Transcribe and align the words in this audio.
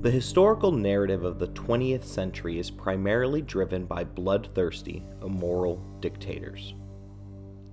The 0.00 0.12
historical 0.12 0.70
narrative 0.70 1.24
of 1.24 1.40
the 1.40 1.48
20th 1.48 2.04
century 2.04 2.60
is 2.60 2.70
primarily 2.70 3.42
driven 3.42 3.84
by 3.84 4.04
bloodthirsty, 4.04 5.02
immoral 5.22 5.82
dictators, 5.98 6.74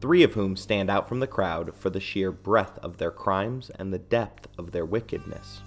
three 0.02 0.24
of 0.24 0.34
whom 0.34 0.56
stand 0.56 0.90
out 0.90 1.08
from 1.08 1.20
the 1.20 1.28
crowd 1.28 1.76
for 1.76 1.92
the 1.92 2.00
sheer 2.00 2.32
breadth 2.32 2.80
of 2.80 2.98
their 2.98 3.12
crimes 3.12 3.70
and 3.76 3.94
the 3.94 4.00
depth 4.00 4.48
of 4.58 4.72
their 4.72 4.88
wickedness. 4.88 5.62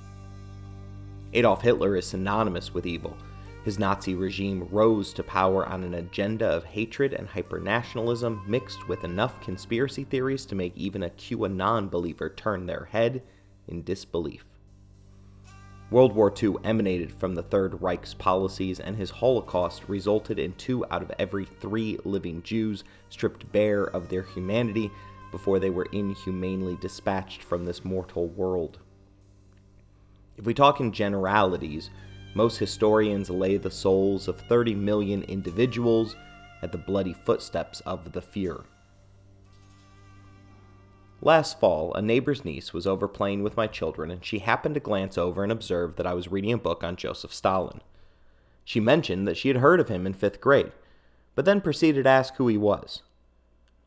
Adolf 1.32 1.62
Hitler 1.62 1.95
is 1.95 2.09
synonymous 2.09 2.75
with 2.75 2.86
evil. 2.86 3.16
His 3.64 3.79
Nazi 3.79 4.16
regime 4.16 4.66
rose 4.72 5.12
to 5.12 5.22
power 5.22 5.64
on 5.64 5.84
an 5.84 5.95
agenda 5.95 6.48
of 6.48 6.64
hatred 6.64 7.14
and 7.14 7.29
hypernationalism 7.29 8.45
mixed 8.48 8.88
with 8.88 9.04
enough 9.04 9.40
conspiracy 9.43 10.02
theories 10.02 10.45
to 10.46 10.56
make 10.56 10.77
even 10.77 11.04
a 11.04 11.11
QAnon 11.11 11.88
believer 11.88 12.30
turn 12.30 12.66
their 12.66 12.88
head 12.90 13.22
in 13.68 13.84
disbelief. 13.84 14.45
World 15.91 16.14
War 16.14 16.30
II 16.43 16.57
emanated 16.64 17.11
from 17.11 17.35
the 17.35 17.43
Third 17.43 17.81
Reich's 17.81 18.13
policies, 18.13 18.79
and 18.79 18.94
his 18.94 19.08
Holocaust 19.08 19.89
resulted 19.89 20.39
in 20.39 20.53
two 20.54 20.85
out 20.90 21.00
of 21.00 21.11
every 21.18 21.46
three 21.46 21.99
living 22.04 22.43
Jews 22.43 22.85
stripped 23.08 23.50
bare 23.53 23.85
of 23.85 24.11
their 24.11 24.22
humanity 24.22 24.90
before 25.30 25.58
they 25.58 25.71
were 25.71 25.89
inhumanely 25.93 26.77
dispatched 26.77 27.43
from 27.43 27.64
this 27.64 27.86
mortal 27.86 28.29
world. 28.29 28.79
If 30.36 30.44
we 30.44 30.53
talk 30.53 30.79
in 30.79 30.93
generalities, 30.93 31.89
most 32.34 32.58
historians 32.58 33.30
lay 33.30 33.56
the 33.56 33.70
souls 33.70 34.28
of 34.28 34.39
30 34.42 34.75
million 34.75 35.22
individuals 35.22 36.16
at 36.61 36.70
the 36.70 36.78
bloody 36.78 37.14
footsteps 37.14 37.80
of 37.86 38.12
the 38.12 38.20
Fuhrer. 38.20 38.64
Last 41.20 41.58
fall, 41.58 41.92
a 41.95 42.03
neighbor's 42.03 42.45
niece 42.45 42.72
was 42.72 42.86
over 42.86 43.08
playing 43.08 43.42
with 43.42 43.56
my 43.56 43.67
children, 43.67 44.11
and 44.11 44.25
she 44.25 44.39
happened 44.39 44.75
to 44.75 44.81
glance 44.81 45.19
over 45.19 45.42
and 45.42 45.50
observe 45.50 45.97
that 45.97 46.06
I 46.06 46.14
was 46.14 46.31
reading 46.31 46.53
a 46.53 46.58
book 46.58 46.84
on 46.84 46.94
Joseph 46.94 47.34
Stalin. 47.34 47.81
She 48.64 48.78
mentioned 48.78 49.27
that 49.27 49.36
she 49.36 49.48
had 49.48 49.56
heard 49.56 49.80
of 49.80 49.89
him 49.89 50.06
in 50.06 50.12
fifth 50.12 50.41
grade, 50.41 50.72
but 51.34 51.44
then 51.44 51.61
proceeded 51.61 52.05
to 52.05 52.11
ask 52.11 52.36
who 52.36 52.46
he 52.46 52.56
was. 52.56 53.02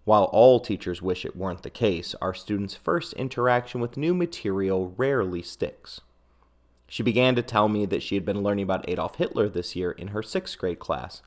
While 0.04 0.26
all 0.26 0.60
teachers 0.60 1.02
wish 1.02 1.24
it 1.24 1.36
weren't 1.36 1.64
the 1.64 1.70
case, 1.70 2.16
our 2.22 2.34
students' 2.34 2.76
first 2.76 3.14
interaction 3.14 3.80
with 3.80 3.98
new 3.98 4.14
material 4.14 4.94
rarely 4.98 5.42
sticks. 5.42 6.02
She 6.88 7.04
began 7.04 7.36
to 7.36 7.42
tell 7.42 7.70
me 7.70 7.86
that 7.86 8.04
she 8.04 8.16
had 8.16 8.26
been 8.26 8.44
learning 8.44 8.64
about 8.64 8.90
Adolf 8.90 9.16
Hitler 9.16 9.48
this 9.48 9.76
year 9.76 9.92
in 9.92 10.10
her 10.10 10.22
sixth 10.22 10.58
grade 10.58 10.80
class, 10.80 11.22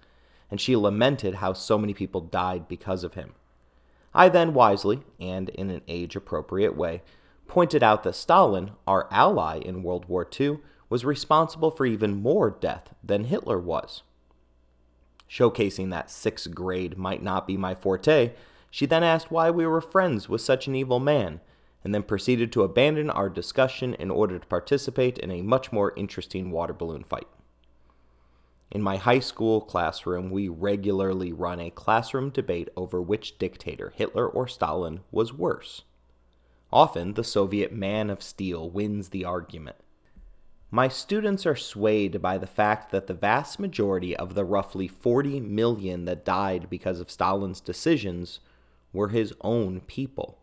and 0.51 0.61
she 0.61 0.77
lamented 0.77 1.37
how 1.37 1.55
so 1.55 1.79
many 1.79 1.95
people 1.95 2.21
died 2.21 2.69
because 2.69 3.05
of 3.05 3.15
him. 3.15 3.35
I 4.15 4.29
then 4.29 4.55
wisely, 4.55 5.01
and 5.19 5.49
in 5.49 5.71
an 5.71 5.83
age 5.89 6.15
appropriate 6.15 6.77
way, 6.77 7.03
pointed 7.49 7.83
out 7.83 8.05
that 8.05 8.15
Stalin, 8.15 8.71
our 8.87 9.09
ally 9.11 9.59
in 9.59 9.83
World 9.83 10.07
War 10.07 10.29
II, 10.41 10.59
was 10.89 11.05
responsible 11.05 11.71
for 11.71 11.85
even 11.85 12.23
more 12.23 12.51
death 12.51 12.95
than 13.03 13.25
Hitler 13.25 13.59
was. 13.59 14.03
Showcasing 15.29 15.91
that 15.91 16.11
sixth 16.11 16.55
grade 16.55 16.97
might 16.97 17.23
not 17.23 17.47
be 17.47 17.57
my 17.57 17.75
forte, 17.75 18.33
she 18.71 18.87
then 18.87 19.03
asked 19.03 19.31
why 19.31 19.51
we 19.51 19.67
were 19.67 19.81
friends 19.81 20.29
with 20.29 20.41
such 20.41 20.67
an 20.67 20.75
evil 20.75 21.01
man, 21.01 21.41
and 21.83 21.95
then 21.95 22.03
proceeded 22.03 22.53
to 22.53 22.63
abandon 22.63 23.11
our 23.11 23.29
discussion 23.29 23.95
in 23.95 24.11
order 24.11 24.39
to 24.39 24.47
participate 24.47 25.19
in 25.19 25.31
a 25.31 25.43
much 25.43 25.73
more 25.73 25.93
interesting 25.97 26.51
water 26.51 26.73
balloon 26.73 27.05
fight. 27.05 27.27
In 28.75 28.83
my 28.83 28.97
high 28.97 29.21
school 29.21 29.61
classroom, 29.61 30.31
we 30.31 30.49
regularly 30.49 31.33
run 31.33 31.61
a 31.61 31.71
classroom 31.71 32.31
debate 32.31 32.69
over 32.77 33.01
which 33.01 33.39
dictator, 33.39 33.93
Hitler 33.95 34.29
or 34.29 34.49
Stalin, 34.49 35.03
was 35.13 35.33
worse. 35.33 35.83
Often, 36.73 37.15
the 37.15 37.23
Soviet 37.23 37.73
man 37.73 38.11
of 38.11 38.21
steel 38.21 38.69
wins 38.69 39.11
the 39.11 39.25
argument. 39.25 39.77
My 40.73 40.89
students 40.89 41.47
are 41.47 41.55
swayed 41.55 42.21
by 42.21 42.37
the 42.37 42.49
fact 42.49 42.91
that 42.91 43.07
the 43.07 43.15
vast 43.15 43.61
majority 43.61 44.17
of 44.17 44.35
the 44.35 44.45
roughly 44.45 44.89
40 44.89 45.39
million 45.39 46.05
that 46.07 46.25
died 46.25 46.69
because 46.69 46.99
of 46.99 47.13
Stalin's 47.13 47.61
decisions 47.61 48.41
were 48.93 49.11
his 49.11 49.33
own 49.43 49.83
people. 49.83 50.41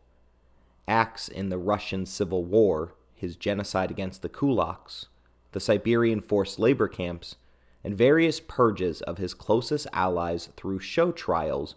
Acts 0.88 1.28
in 1.28 1.50
the 1.50 1.58
Russian 1.58 2.06
Civil 2.06 2.46
War, 2.46 2.94
his 3.14 3.36
genocide 3.36 3.92
against 3.92 4.22
the 4.22 4.30
kulaks, 4.30 5.08
the 5.52 5.60
Siberian 5.60 6.22
forced 6.22 6.58
labor 6.58 6.88
camps, 6.88 7.36
and 7.84 7.98
various 7.98 8.40
purges 8.40 9.02
of 9.02 9.18
his 9.18 9.34
closest 9.34 9.88
allies 9.94 10.50
through 10.56 10.80
show 10.80 11.12
trials 11.12 11.76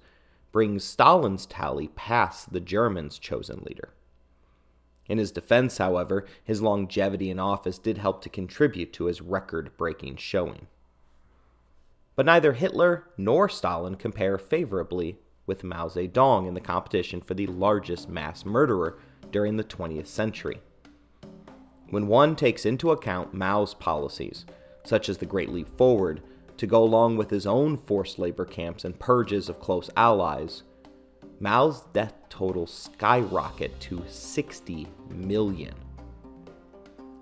brings 0.53 0.84
Stalin's 0.84 1.47
tally 1.47 1.88
past 1.88 2.53
the 2.53 2.60
Germans' 2.60 3.19
chosen 3.19 3.62
leader. 3.65 3.91
In 5.09 5.19
his 5.19 5.32
defense, 5.32 5.78
however, 5.78 6.25
his 6.42 6.62
longevity 6.62 7.31
in 7.31 7.38
office 7.38 7.78
did 7.78 7.98
help 7.98 8.22
to 8.22 8.28
contribute 8.28 8.92
to 8.94 9.06
his 9.06 9.20
record 9.20 9.76
breaking 9.76 10.16
showing. 10.16 10.66
But 12.16 12.26
neither 12.26 12.53
Hitler 12.53 13.04
nor 13.16 13.48
Stalin 13.48 13.97
compare 13.97 14.38
favorably 14.38 15.19
with 15.47 15.65
Mao 15.65 15.88
Zedong 15.88 16.47
in 16.47 16.54
the 16.54 16.60
competition 16.60 17.21
for 17.21 17.34
the 17.34 17.47
largest 17.48 18.09
mass 18.09 18.44
murderer 18.44 18.98
during 19.31 19.56
the 19.56 19.65
20th 19.65 20.06
century. 20.06 20.60
When 21.91 22.06
one 22.06 22.34
takes 22.34 22.65
into 22.65 22.91
account 22.91 23.34
Mao's 23.34 23.75
policies, 23.75 24.47
such 24.84 25.09
as 25.09 25.19
the 25.19 25.27
Great 25.27 25.49
Leap 25.49 25.77
Forward, 25.77 26.22
to 26.56 26.67
go 26.67 26.83
along 26.83 27.17
with 27.17 27.31
his 27.31 27.47
own 27.47 27.77
forced 27.77 28.19
labor 28.19 28.45
camps 28.45 28.84
and 28.84 28.99
purges 28.99 29.49
of 29.49 29.61
close 29.61 29.91
allies, 29.97 30.62
Mao's 31.41 31.83
death 31.93 32.15
total 32.28 32.67
skyrocket 32.67 33.78
to 33.81 34.03
60 34.06 34.87
million. 35.11 35.75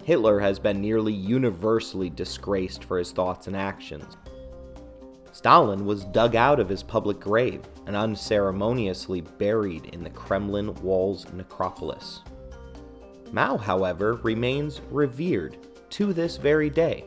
Hitler 0.05 0.41
has 0.41 0.59
been 0.59 0.81
nearly 0.81 1.13
universally 1.13 2.11
disgraced 2.11 2.85
for 2.85 2.99
his 2.99 3.13
thoughts 3.13 3.47
and 3.47 3.57
actions. 3.57 4.17
Stalin 5.33 5.87
was 5.87 6.05
dug 6.07 6.37
out 6.37 6.61
of 6.61 6.69
his 6.69 6.83
public 6.83 7.19
grave 7.19 7.63
and 7.87 7.97
unceremoniously 7.97 9.23
buried 9.23 9.87
in 9.87 10.03
the 10.03 10.11
Kremlin 10.11 10.75
Walls 10.83 11.27
necropolis. 11.33 12.21
Mao, 13.33 13.57
however, 13.57 14.15
remains 14.17 14.83
revered 14.91 15.57
to 15.91 16.13
this 16.13 16.37
very 16.37 16.69
day 16.69 17.07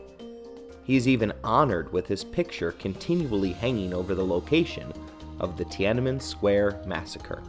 he 0.86 0.94
is 0.94 1.08
even 1.08 1.32
honored 1.42 1.92
with 1.92 2.06
his 2.06 2.22
picture 2.22 2.70
continually 2.72 3.52
hanging 3.52 3.92
over 3.92 4.14
the 4.14 4.24
location 4.24 4.92
of 5.40 5.56
the 5.56 5.64
Tiananmen 5.64 6.22
Square 6.22 6.80
massacre. 6.86 7.42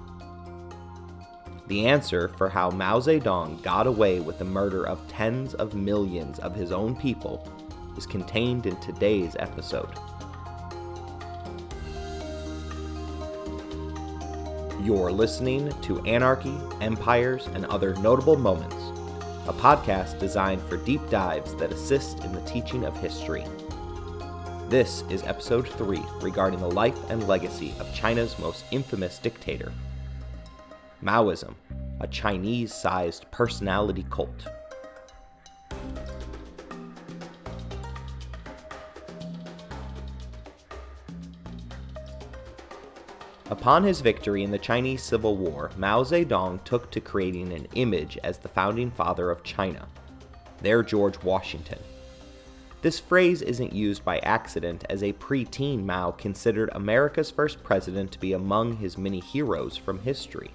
The 1.68 1.86
answer 1.86 2.30
for 2.30 2.50
how 2.50 2.72
Mao 2.72 3.00
Zedong 3.00 3.62
got 3.62 3.86
away 3.86 4.22
with 4.22 4.40
the 4.40 4.46
murder 4.46 4.88
of 4.88 5.08
tens 5.08 5.54
of 5.54 5.76
millions 5.76 6.40
of 6.40 6.56
his 6.56 6.72
own 6.72 6.96
people 6.96 7.48
is 7.96 8.08
contained 8.08 8.66
in 8.66 8.76
today's 8.78 9.36
episode. 9.38 9.94
You're 14.82 15.12
listening 15.12 15.72
to 15.82 16.00
Anarchy, 16.06 16.58
Empires, 16.82 17.48
and 17.54 17.66
Other 17.66 17.94
Notable 17.96 18.38
Moments 18.38 18.97
a 19.48 19.54
podcast 19.54 20.20
designed 20.20 20.62
for 20.64 20.76
deep 20.78 21.02
dives 21.10 21.56
that 21.56 21.72
assist 21.72 22.24
in 22.26 22.34
the 22.34 22.42
teaching 22.42 22.84
of 22.84 22.98
history. 23.00 23.46
This 24.68 25.06
is 25.10 25.24
episode 25.24 25.70
3 25.70 26.02
regarding 26.22 26.60
the 26.60 26.70
life 26.70 26.98
and 27.10 27.26
legacy 27.30 27.74
of 27.80 27.94
China's 27.94 28.38
most 28.40 28.66
infamous 28.72 29.18
dictator 29.20 29.72
Maoism, 31.02 31.54
a 32.02 32.08
Chinese 32.08 32.74
sized 32.74 33.30
personality 33.32 34.06
cult. 34.10 34.48
Upon 43.50 43.82
his 43.82 44.02
victory 44.02 44.44
in 44.44 44.52
the 44.52 44.58
Chinese 44.58 45.02
Civil 45.02 45.38
War, 45.38 45.72
Mao 45.78 46.04
Zedong 46.04 46.62
took 46.66 46.92
to 46.92 47.00
creating 47.00 47.54
an 47.54 47.66
image 47.76 48.18
as 48.26 48.38
the 48.38 48.50
founding 48.50 48.92
father 48.92 49.32
of 49.32 49.42
China, 49.44 49.88
their 50.62 50.84
George 50.84 51.24
Washington. 51.24 51.80
This 52.82 53.00
phrase 53.00 53.42
isn't 53.42 53.72
used 53.72 54.04
by 54.04 54.20
accident, 54.20 54.84
as 54.90 55.02
a 55.02 55.14
preteen 55.14 55.86
Mao 55.86 56.12
considered 56.12 56.70
America's 56.74 57.32
first 57.32 57.64
president 57.64 58.12
to 58.12 58.20
be 58.20 58.34
among 58.34 58.76
his 58.76 58.98
many 58.98 59.22
heroes 59.22 59.78
from 59.78 60.00
history. 60.00 60.52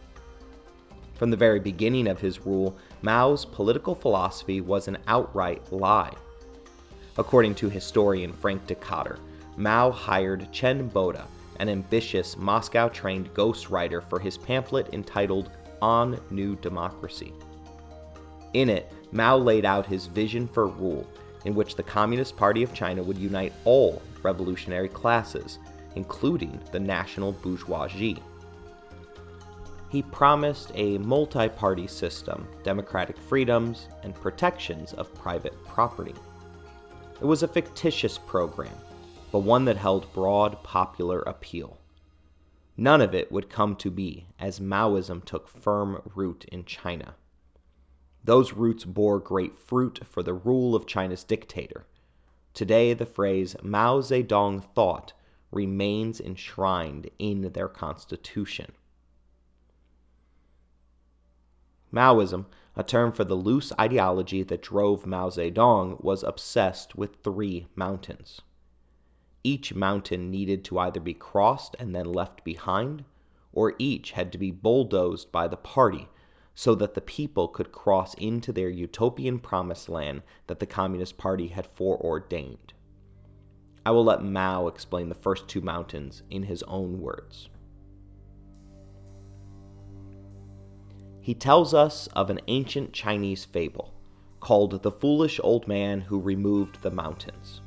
From 1.14 1.30
the 1.30 1.36
very 1.36 1.60
beginning 1.60 2.08
of 2.08 2.20
his 2.20 2.44
rule, 2.44 2.76
Mao's 3.00 3.46
political 3.46 3.94
philosophy 3.94 4.60
was 4.60 4.86
an 4.86 4.98
outright 5.06 5.72
lie. 5.72 6.12
According 7.16 7.54
to 7.56 7.70
historian 7.70 8.34
Frank 8.34 8.66
Dikötter, 8.66 9.18
Mao 9.56 9.90
hired 9.90 10.52
Chen 10.52 10.90
Boda, 10.90 11.24
an 11.56 11.68
ambitious 11.68 12.36
Moscow 12.36 12.88
trained 12.88 13.32
ghostwriter 13.34 14.02
for 14.08 14.18
his 14.18 14.38
pamphlet 14.38 14.92
entitled 14.92 15.50
On 15.80 16.20
New 16.30 16.56
Democracy. 16.56 17.32
In 18.54 18.68
it, 18.68 18.92
Mao 19.12 19.36
laid 19.36 19.64
out 19.64 19.86
his 19.86 20.06
vision 20.06 20.46
for 20.46 20.66
rule, 20.66 21.06
in 21.44 21.54
which 21.54 21.74
the 21.74 21.82
Communist 21.82 22.36
Party 22.36 22.62
of 22.62 22.74
China 22.74 23.02
would 23.02 23.18
unite 23.18 23.52
all 23.64 24.02
revolutionary 24.22 24.88
classes, 24.88 25.58
including 25.96 26.60
the 26.70 26.80
national 26.80 27.32
bourgeoisie. 27.32 28.22
He 29.90 30.02
promised 30.02 30.72
a 30.74 30.96
multi 30.98 31.48
party 31.48 31.86
system, 31.86 32.48
democratic 32.62 33.18
freedoms, 33.18 33.88
and 34.02 34.14
protections 34.14 34.94
of 34.94 35.12
private 35.14 35.62
property. 35.64 36.14
It 37.20 37.26
was 37.26 37.42
a 37.42 37.48
fictitious 37.48 38.16
program, 38.16 38.74
but 39.32 39.40
one 39.40 39.64
that 39.64 39.78
held 39.78 40.12
broad 40.12 40.62
popular 40.62 41.20
appeal. 41.20 41.78
None 42.76 43.00
of 43.00 43.14
it 43.14 43.32
would 43.32 43.48
come 43.48 43.74
to 43.76 43.90
be 43.90 44.26
as 44.38 44.60
Maoism 44.60 45.24
took 45.24 45.48
firm 45.48 46.02
root 46.14 46.44
in 46.52 46.64
China. 46.64 47.14
Those 48.22 48.52
roots 48.52 48.84
bore 48.84 49.18
great 49.18 49.58
fruit 49.58 50.00
for 50.04 50.22
the 50.22 50.34
rule 50.34 50.74
of 50.74 50.86
China's 50.86 51.24
dictator. 51.24 51.86
Today, 52.52 52.92
the 52.92 53.06
phrase 53.06 53.56
Mao 53.62 54.00
Zedong 54.00 54.62
thought 54.74 55.14
remains 55.50 56.20
enshrined 56.20 57.10
in 57.18 57.52
their 57.52 57.68
constitution. 57.68 58.72
Maoism, 61.90 62.46
a 62.76 62.82
term 62.82 63.12
for 63.12 63.24
the 63.24 63.34
loose 63.34 63.72
ideology 63.78 64.42
that 64.42 64.62
drove 64.62 65.06
Mao 65.06 65.30
Zedong, 65.30 66.02
was 66.02 66.22
obsessed 66.22 66.96
with 66.96 67.16
three 67.22 67.66
mountains. 67.74 68.42
Each 69.44 69.74
mountain 69.74 70.30
needed 70.30 70.64
to 70.66 70.78
either 70.78 71.00
be 71.00 71.14
crossed 71.14 71.74
and 71.78 71.94
then 71.94 72.12
left 72.12 72.44
behind, 72.44 73.04
or 73.52 73.74
each 73.78 74.12
had 74.12 74.30
to 74.32 74.38
be 74.38 74.50
bulldozed 74.50 75.32
by 75.32 75.48
the 75.48 75.56
party 75.56 76.08
so 76.54 76.74
that 76.74 76.94
the 76.94 77.00
people 77.00 77.48
could 77.48 77.72
cross 77.72 78.14
into 78.14 78.52
their 78.52 78.68
utopian 78.68 79.38
promised 79.38 79.88
land 79.88 80.22
that 80.46 80.60
the 80.60 80.66
Communist 80.66 81.18
Party 81.18 81.48
had 81.48 81.66
foreordained. 81.66 82.72
I 83.84 83.90
will 83.90 84.04
let 84.04 84.22
Mao 84.22 84.68
explain 84.68 85.08
the 85.08 85.14
first 85.14 85.48
two 85.48 85.60
mountains 85.60 86.22
in 86.30 86.44
his 86.44 86.62
own 86.64 87.00
words. 87.00 87.48
He 91.20 91.34
tells 91.34 91.72
us 91.72 92.06
of 92.08 92.30
an 92.30 92.40
ancient 92.48 92.92
Chinese 92.92 93.44
fable 93.44 93.92
called 94.40 94.82
The 94.82 94.90
Foolish 94.90 95.40
Old 95.42 95.66
Man 95.66 96.02
Who 96.02 96.20
Removed 96.20 96.82
the 96.82 96.90
Mountains. 96.90 97.60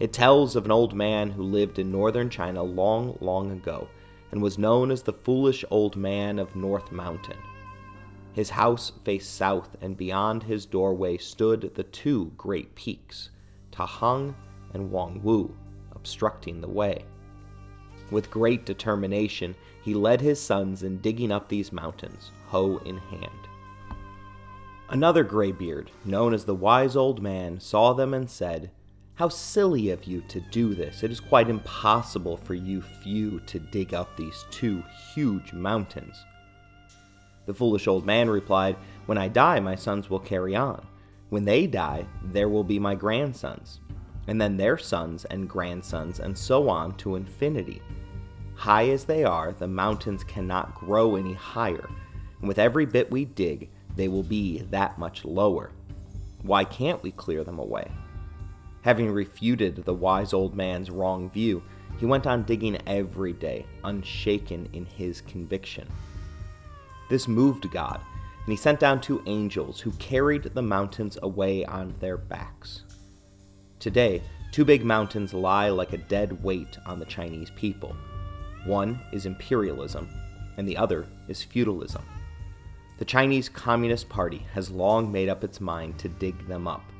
It 0.00 0.12
tells 0.12 0.54
of 0.54 0.64
an 0.64 0.70
old 0.70 0.94
man 0.94 1.30
who 1.30 1.42
lived 1.42 1.78
in 1.78 1.90
northern 1.90 2.30
China 2.30 2.62
long, 2.62 3.18
long 3.20 3.50
ago 3.50 3.88
and 4.30 4.42
was 4.42 4.58
known 4.58 4.90
as 4.90 5.02
the 5.02 5.12
Foolish 5.12 5.64
Old 5.70 5.96
Man 5.96 6.38
of 6.38 6.54
North 6.54 6.92
Mountain. 6.92 7.38
His 8.32 8.50
house 8.50 8.92
faced 9.04 9.34
south, 9.34 9.76
and 9.80 9.96
beyond 9.96 10.42
his 10.42 10.66
doorway 10.66 11.16
stood 11.16 11.72
the 11.74 11.82
two 11.82 12.30
great 12.36 12.74
peaks, 12.74 13.30
Taihang 13.72 14.34
and 14.74 14.92
Wangwu, 14.92 15.50
obstructing 15.92 16.60
the 16.60 16.68
way. 16.68 17.04
With 18.10 18.30
great 18.30 18.64
determination, 18.64 19.54
he 19.82 19.94
led 19.94 20.20
his 20.20 20.40
sons 20.40 20.82
in 20.82 20.98
digging 20.98 21.32
up 21.32 21.48
these 21.48 21.72
mountains, 21.72 22.30
hoe 22.46 22.76
in 22.84 22.98
hand. 22.98 23.48
Another 24.90 25.24
graybeard, 25.24 25.90
known 26.04 26.32
as 26.32 26.44
the 26.44 26.54
wise 26.54 26.96
old 26.96 27.20
man, 27.20 27.58
saw 27.58 27.92
them 27.92 28.14
and 28.14 28.30
said, 28.30 28.70
How 29.18 29.28
silly 29.28 29.90
of 29.90 30.04
you 30.04 30.22
to 30.28 30.40
do 30.40 30.74
this! 30.74 31.02
It 31.02 31.10
is 31.10 31.20
quite 31.20 31.50
impossible 31.50 32.36
for 32.36 32.54
you 32.54 32.80
few 32.80 33.40
to 33.40 33.58
dig 33.58 33.92
up 33.92 34.16
these 34.16 34.44
two 34.50 34.82
huge 35.12 35.52
mountains. 35.52 36.24
The 37.46 37.54
foolish 37.54 37.88
old 37.88 38.06
man 38.06 38.30
replied, 38.30 38.76
When 39.06 39.18
I 39.18 39.28
die, 39.28 39.58
my 39.60 39.74
sons 39.74 40.08
will 40.08 40.20
carry 40.20 40.54
on. 40.54 40.86
When 41.30 41.44
they 41.44 41.66
die, 41.66 42.06
there 42.22 42.48
will 42.48 42.64
be 42.64 42.78
my 42.78 42.94
grandsons 42.94 43.80
and 44.28 44.38
then 44.38 44.56
their 44.56 44.78
sons 44.78 45.24
and 45.24 45.48
grandsons, 45.48 46.20
and 46.20 46.36
so 46.36 46.68
on 46.68 46.94
to 46.98 47.16
infinity. 47.16 47.82
High 48.54 48.90
as 48.90 49.04
they 49.04 49.24
are, 49.24 49.52
the 49.52 49.66
mountains 49.66 50.22
cannot 50.22 50.74
grow 50.74 51.16
any 51.16 51.32
higher, 51.32 51.88
and 52.38 52.46
with 52.46 52.58
every 52.58 52.84
bit 52.84 53.10
we 53.10 53.24
dig, 53.24 53.70
they 53.96 54.06
will 54.06 54.22
be 54.22 54.58
that 54.70 54.98
much 54.98 55.24
lower. 55.24 55.72
Why 56.42 56.62
can't 56.62 57.02
we 57.02 57.10
clear 57.10 57.42
them 57.42 57.58
away? 57.58 57.90
Having 58.88 59.10
refuted 59.10 59.84
the 59.84 59.92
wise 59.92 60.32
old 60.32 60.56
man's 60.56 60.90
wrong 60.90 61.28
view, 61.28 61.62
he 61.98 62.06
went 62.06 62.26
on 62.26 62.44
digging 62.44 62.78
every 62.86 63.34
day, 63.34 63.66
unshaken 63.84 64.66
in 64.72 64.86
his 64.86 65.20
conviction. 65.20 65.86
This 67.10 67.28
moved 67.28 67.70
God, 67.70 68.00
and 68.44 68.50
he 68.50 68.56
sent 68.56 68.80
down 68.80 69.02
two 69.02 69.22
angels 69.26 69.78
who 69.78 69.90
carried 69.98 70.44
the 70.44 70.62
mountains 70.62 71.18
away 71.20 71.66
on 71.66 71.96
their 72.00 72.16
backs. 72.16 72.84
Today, 73.78 74.22
two 74.52 74.64
big 74.64 74.86
mountains 74.86 75.34
lie 75.34 75.68
like 75.68 75.92
a 75.92 75.98
dead 75.98 76.42
weight 76.42 76.78
on 76.86 76.98
the 76.98 77.04
Chinese 77.04 77.50
people. 77.56 77.94
One 78.64 78.98
is 79.12 79.26
imperialism, 79.26 80.08
and 80.56 80.66
the 80.66 80.78
other 80.78 81.04
is 81.28 81.42
feudalism. 81.42 82.06
The 82.96 83.04
Chinese 83.04 83.50
Communist 83.50 84.08
Party 84.08 84.46
has 84.54 84.70
long 84.70 85.12
made 85.12 85.28
up 85.28 85.44
its 85.44 85.60
mind 85.60 85.98
to 85.98 86.08
dig 86.08 86.48
them 86.48 86.66
up. 86.66 86.90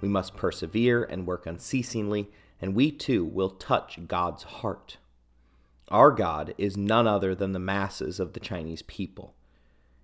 We 0.00 0.08
must 0.08 0.36
persevere 0.36 1.02
and 1.02 1.26
work 1.26 1.46
unceasingly, 1.46 2.30
and 2.60 2.74
we 2.74 2.90
too 2.90 3.24
will 3.24 3.50
touch 3.50 3.98
God's 4.06 4.44
heart. 4.44 4.98
Our 5.88 6.10
God 6.10 6.54
is 6.58 6.76
none 6.76 7.06
other 7.06 7.34
than 7.34 7.52
the 7.52 7.58
masses 7.58 8.20
of 8.20 8.32
the 8.32 8.40
Chinese 8.40 8.82
people. 8.82 9.34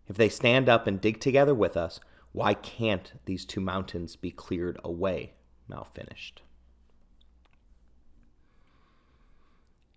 If 0.08 0.16
they 0.16 0.28
stand 0.28 0.68
up 0.68 0.86
and 0.86 1.00
dig 1.00 1.20
together 1.20 1.54
with 1.54 1.76
us, 1.76 2.00
why 2.32 2.54
can't 2.54 3.12
these 3.26 3.44
two 3.44 3.60
mountains 3.60 4.16
be 4.16 4.30
cleared 4.30 4.78
away? 4.82 5.34
malfinished. 5.70 6.42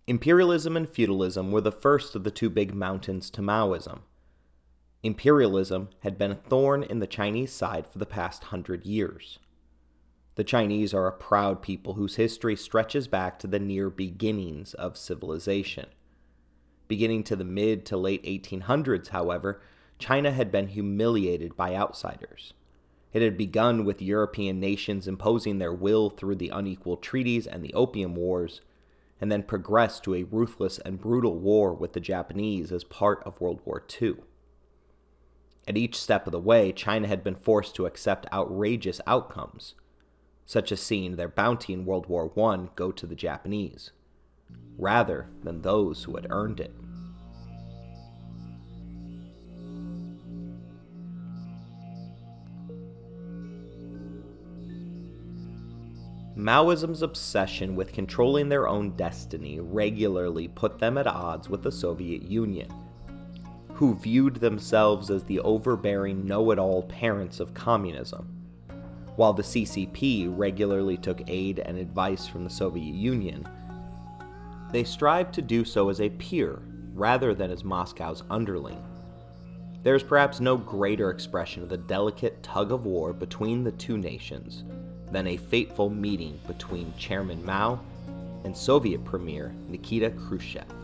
Imperialism 0.06 0.76
and 0.76 0.88
feudalism 0.88 1.52
were 1.52 1.60
the 1.60 1.72
first 1.72 2.14
of 2.14 2.24
the 2.24 2.30
two 2.30 2.48
big 2.48 2.74
mountains 2.74 3.28
to 3.30 3.42
Maoism. 3.42 4.00
Imperialism 5.02 5.90
had 6.00 6.16
been 6.16 6.30
a 6.30 6.34
thorn 6.34 6.82
in 6.82 6.98
the 6.98 7.06
Chinese 7.06 7.52
side 7.52 7.86
for 7.86 7.98
the 7.98 8.06
past 8.06 8.44
hundred 8.44 8.86
years. 8.86 9.38
The 10.38 10.44
Chinese 10.44 10.94
are 10.94 11.08
a 11.08 11.12
proud 11.12 11.62
people 11.62 11.94
whose 11.94 12.14
history 12.14 12.54
stretches 12.54 13.08
back 13.08 13.40
to 13.40 13.48
the 13.48 13.58
near 13.58 13.90
beginnings 13.90 14.72
of 14.72 14.96
civilization. 14.96 15.86
Beginning 16.86 17.24
to 17.24 17.34
the 17.34 17.42
mid 17.42 17.84
to 17.86 17.96
late 17.96 18.22
1800s, 18.22 19.08
however, 19.08 19.60
China 19.98 20.30
had 20.30 20.52
been 20.52 20.68
humiliated 20.68 21.56
by 21.56 21.74
outsiders. 21.74 22.54
It 23.12 23.20
had 23.20 23.36
begun 23.36 23.84
with 23.84 24.00
European 24.00 24.60
nations 24.60 25.08
imposing 25.08 25.58
their 25.58 25.72
will 25.72 26.08
through 26.08 26.36
the 26.36 26.50
unequal 26.50 26.98
treaties 26.98 27.48
and 27.48 27.64
the 27.64 27.74
Opium 27.74 28.14
Wars, 28.14 28.60
and 29.20 29.32
then 29.32 29.42
progressed 29.42 30.04
to 30.04 30.14
a 30.14 30.22
ruthless 30.22 30.78
and 30.78 31.00
brutal 31.00 31.36
war 31.36 31.74
with 31.74 31.94
the 31.94 32.00
Japanese 32.00 32.70
as 32.70 32.84
part 32.84 33.20
of 33.24 33.40
World 33.40 33.60
War 33.64 33.82
II. 34.00 34.18
At 35.66 35.76
each 35.76 35.96
step 35.96 36.28
of 36.28 36.30
the 36.30 36.38
way, 36.38 36.70
China 36.70 37.08
had 37.08 37.24
been 37.24 37.34
forced 37.34 37.74
to 37.74 37.86
accept 37.86 38.32
outrageous 38.32 39.00
outcomes, 39.04 39.74
such 40.48 40.72
as 40.72 40.80
seeing 40.80 41.16
their 41.16 41.28
bounty 41.28 41.74
in 41.74 41.84
World 41.84 42.06
War 42.06 42.32
I 42.42 42.70
go 42.74 42.90
to 42.90 43.06
the 43.06 43.14
Japanese, 43.14 43.90
rather 44.78 45.28
than 45.44 45.60
those 45.60 46.04
who 46.04 46.16
had 46.16 46.26
earned 46.30 46.58
it. 46.58 46.74
Maoism's 56.34 57.02
obsession 57.02 57.76
with 57.76 57.92
controlling 57.92 58.48
their 58.48 58.66
own 58.66 58.96
destiny 58.96 59.60
regularly 59.60 60.48
put 60.48 60.78
them 60.78 60.96
at 60.96 61.06
odds 61.06 61.50
with 61.50 61.62
the 61.62 61.70
Soviet 61.70 62.22
Union, 62.22 62.72
who 63.74 63.94
viewed 63.94 64.36
themselves 64.36 65.10
as 65.10 65.24
the 65.24 65.40
overbearing 65.40 66.26
know 66.26 66.50
it 66.52 66.58
all 66.58 66.84
parents 66.84 67.38
of 67.38 67.52
communism. 67.52 68.37
While 69.18 69.32
the 69.32 69.42
CCP 69.42 70.32
regularly 70.38 70.96
took 70.96 71.28
aid 71.28 71.58
and 71.58 71.76
advice 71.76 72.28
from 72.28 72.44
the 72.44 72.50
Soviet 72.50 72.94
Union, 72.94 73.44
they 74.70 74.84
strived 74.84 75.34
to 75.34 75.42
do 75.42 75.64
so 75.64 75.88
as 75.88 76.00
a 76.00 76.08
peer 76.08 76.62
rather 76.94 77.34
than 77.34 77.50
as 77.50 77.64
Moscow's 77.64 78.22
underling. 78.30 78.80
There 79.82 79.96
is 79.96 80.04
perhaps 80.04 80.38
no 80.38 80.56
greater 80.56 81.10
expression 81.10 81.64
of 81.64 81.68
the 81.68 81.78
delicate 81.78 82.40
tug 82.44 82.70
of 82.70 82.86
war 82.86 83.12
between 83.12 83.64
the 83.64 83.72
two 83.72 83.98
nations 83.98 84.62
than 85.10 85.26
a 85.26 85.36
fateful 85.36 85.90
meeting 85.90 86.38
between 86.46 86.94
Chairman 86.96 87.44
Mao 87.44 87.80
and 88.44 88.56
Soviet 88.56 89.04
Premier 89.04 89.52
Nikita 89.68 90.10
Khrushchev. 90.10 90.77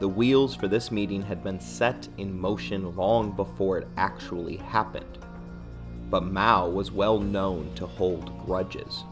The 0.00 0.08
wheels 0.08 0.54
for 0.54 0.66
this 0.66 0.90
meeting 0.90 1.20
had 1.20 1.44
been 1.44 1.60
set 1.60 2.08
in 2.16 2.40
motion 2.40 2.96
long 2.96 3.32
before 3.32 3.76
it 3.76 3.88
actually 3.98 4.56
happened, 4.56 5.18
but 6.08 6.24
Mao 6.24 6.70
was 6.70 6.90
well 6.90 7.20
known 7.20 7.70
to 7.74 7.86
hold 7.86 8.46
grudges. 8.46 9.04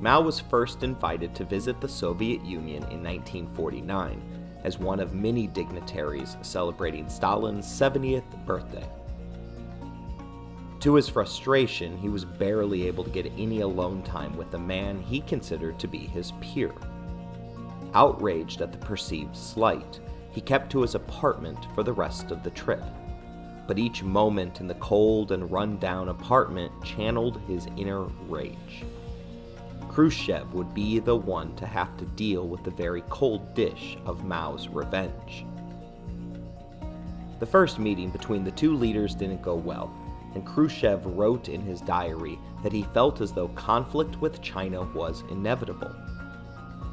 Mao 0.00 0.22
was 0.22 0.40
first 0.40 0.82
invited 0.82 1.34
to 1.34 1.44
visit 1.44 1.78
the 1.78 1.88
Soviet 1.88 2.42
Union 2.42 2.82
in 2.84 3.04
1949 3.04 4.22
as 4.64 4.78
one 4.78 4.98
of 4.98 5.12
many 5.12 5.46
dignitaries 5.46 6.38
celebrating 6.40 7.06
Stalin's 7.10 7.66
70th 7.66 8.46
birthday. 8.46 8.88
To 10.80 10.94
his 10.94 11.10
frustration, 11.10 11.98
he 11.98 12.08
was 12.08 12.24
barely 12.24 12.86
able 12.86 13.04
to 13.04 13.10
get 13.10 13.30
any 13.36 13.60
alone 13.60 14.02
time 14.04 14.38
with 14.38 14.50
the 14.50 14.58
man 14.58 15.02
he 15.02 15.20
considered 15.20 15.78
to 15.80 15.86
be 15.86 15.98
his 15.98 16.32
peer. 16.40 16.72
Outraged 17.94 18.60
at 18.60 18.72
the 18.72 18.78
perceived 18.78 19.36
slight, 19.36 20.00
he 20.30 20.40
kept 20.40 20.70
to 20.70 20.82
his 20.82 20.94
apartment 20.94 21.58
for 21.74 21.82
the 21.82 21.92
rest 21.92 22.30
of 22.30 22.42
the 22.42 22.50
trip. 22.50 22.84
but 23.70 23.78
each 23.78 24.02
moment 24.02 24.60
in 24.60 24.66
the 24.66 24.74
cold 24.74 25.30
and 25.30 25.48
run-down 25.48 26.08
apartment 26.08 26.72
channeled 26.82 27.40
his 27.46 27.68
inner 27.76 28.02
rage. 28.28 28.84
Khrushchev 29.88 30.52
would 30.54 30.74
be 30.74 30.98
the 30.98 31.14
one 31.14 31.54
to 31.54 31.66
have 31.66 31.96
to 31.98 32.04
deal 32.04 32.48
with 32.48 32.64
the 32.64 32.72
very 32.72 33.02
cold 33.10 33.54
dish 33.54 33.96
of 34.06 34.24
Mao's 34.24 34.66
revenge. 34.66 35.46
The 37.38 37.46
first 37.46 37.78
meeting 37.78 38.10
between 38.10 38.42
the 38.42 38.50
two 38.50 38.74
leaders 38.74 39.14
didn't 39.14 39.40
go 39.40 39.54
well, 39.54 39.94
and 40.34 40.44
Khrushchev 40.44 41.06
wrote 41.06 41.48
in 41.48 41.60
his 41.60 41.80
diary 41.80 42.40
that 42.64 42.72
he 42.72 42.82
felt 42.92 43.20
as 43.20 43.32
though 43.32 43.50
conflict 43.50 44.20
with 44.20 44.42
China 44.42 44.82
was 44.96 45.22
inevitable. 45.30 45.94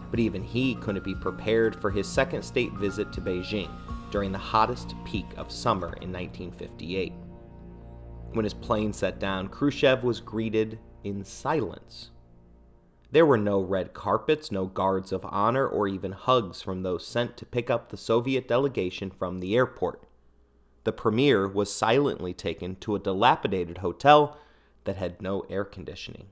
But 0.09 0.19
even 0.19 0.41
he 0.41 0.75
couldn't 0.75 1.03
be 1.03 1.15
prepared 1.15 1.75
for 1.75 1.91
his 1.91 2.07
second 2.07 2.43
state 2.43 2.71
visit 2.73 3.11
to 3.13 3.21
Beijing 3.21 3.69
during 4.09 4.31
the 4.31 4.37
hottest 4.37 4.95
peak 5.03 5.25
of 5.37 5.51
summer 5.51 5.87
in 6.01 6.11
1958. 6.11 7.13
When 8.31 8.43
his 8.43 8.53
plane 8.53 8.93
set 8.93 9.19
down, 9.19 9.47
Khrushchev 9.49 10.03
was 10.03 10.21
greeted 10.21 10.79
in 11.03 11.23
silence. 11.23 12.11
There 13.11 13.25
were 13.25 13.37
no 13.37 13.61
red 13.61 13.93
carpets, 13.93 14.51
no 14.51 14.65
guards 14.65 15.11
of 15.11 15.25
honor, 15.25 15.65
or 15.65 15.87
even 15.87 16.11
hugs 16.11 16.61
from 16.61 16.83
those 16.83 17.07
sent 17.07 17.37
to 17.37 17.45
pick 17.45 17.69
up 17.69 17.89
the 17.89 17.97
Soviet 17.97 18.47
delegation 18.47 19.09
from 19.09 19.39
the 19.39 19.55
airport. 19.55 20.03
The 20.83 20.91
premier 20.91 21.47
was 21.47 21.73
silently 21.73 22.33
taken 22.33 22.75
to 22.77 22.95
a 22.95 22.99
dilapidated 22.99 23.79
hotel 23.79 24.37
that 24.83 24.97
had 24.97 25.21
no 25.21 25.41
air 25.49 25.63
conditioning. 25.63 26.27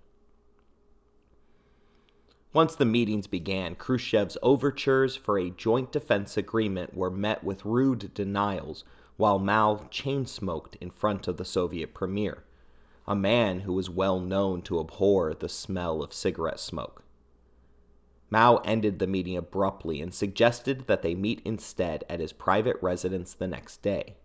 Once 2.56 2.74
the 2.78 2.86
meetings 2.86 3.28
began, 3.28 3.76
Khrushchev's 3.76 4.38
overtures 4.42 5.14
for 5.18 5.38
a 5.38 5.50
joint 5.50 5.92
defense 5.92 6.38
agreement 6.38 6.94
were 6.96 7.12
met 7.12 7.44
with 7.44 7.66
rude 7.66 8.14
denials, 8.14 8.86
while 9.18 9.40
Mao 9.40 9.86
chain 9.92 10.26
smoked 10.26 10.78
in 10.80 10.90
front 10.90 11.28
of 11.28 11.36
the 11.36 11.44
Soviet 11.44 11.94
premier, 11.94 12.46
a 13.06 13.14
man 13.14 13.60
who 13.60 13.74
was 13.74 13.90
well 13.90 14.22
known 14.22 14.62
to 14.62 14.80
abhor 14.80 15.34
the 15.34 15.50
smell 15.50 16.02
of 16.02 16.14
cigarette 16.14 16.62
smoke. 16.62 17.04
Mao 18.30 18.62
ended 18.64 19.00
the 19.00 19.06
meeting 19.06 19.36
abruptly 19.36 20.00
and 20.00 20.14
suggested 20.14 20.88
that 20.88 21.02
they 21.02 21.14
meet 21.14 21.42
instead 21.44 22.06
at 22.10 22.22
his 22.22 22.32
private 22.32 22.78
residence 22.82 23.34
the 23.34 23.50
next 23.50 23.82
day. 23.82 24.16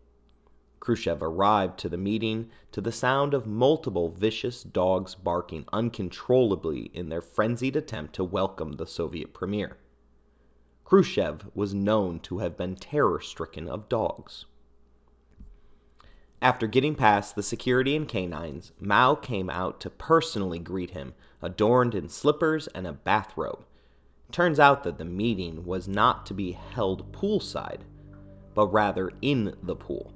Khrushchev 0.80 1.22
arrived 1.22 1.78
to 1.80 1.90
the 1.90 1.98
meeting 1.98 2.50
to 2.72 2.80
the 2.80 2.90
sound 2.90 3.34
of 3.34 3.46
multiple 3.46 4.08
vicious 4.08 4.62
dogs 4.62 5.14
barking 5.14 5.66
uncontrollably 5.74 6.90
in 6.94 7.10
their 7.10 7.20
frenzied 7.20 7.76
attempt 7.76 8.14
to 8.14 8.24
welcome 8.24 8.72
the 8.72 8.86
Soviet 8.86 9.34
premier. 9.34 9.76
Khrushchev 10.84 11.50
was 11.54 11.74
known 11.74 12.18
to 12.20 12.38
have 12.38 12.56
been 12.56 12.76
terror 12.76 13.20
stricken 13.20 13.68
of 13.68 13.90
dogs. 13.90 14.46
After 16.42 16.66
getting 16.66 16.94
past 16.94 17.36
the 17.36 17.42
security 17.42 17.94
and 17.94 18.08
canines, 18.08 18.72
Mao 18.80 19.14
came 19.14 19.50
out 19.50 19.80
to 19.80 19.90
personally 19.90 20.58
greet 20.58 20.92
him, 20.92 21.12
adorned 21.42 21.94
in 21.94 22.08
slippers 22.08 22.66
and 22.68 22.86
a 22.86 22.94
bathrobe. 22.94 23.66
Turns 24.32 24.58
out 24.58 24.82
that 24.84 24.96
the 24.96 25.04
meeting 25.04 25.66
was 25.66 25.86
not 25.86 26.24
to 26.26 26.34
be 26.34 26.52
held 26.52 27.12
poolside, 27.12 27.82
but 28.54 28.68
rather 28.68 29.12
in 29.20 29.54
the 29.62 29.76
pool. 29.76 30.14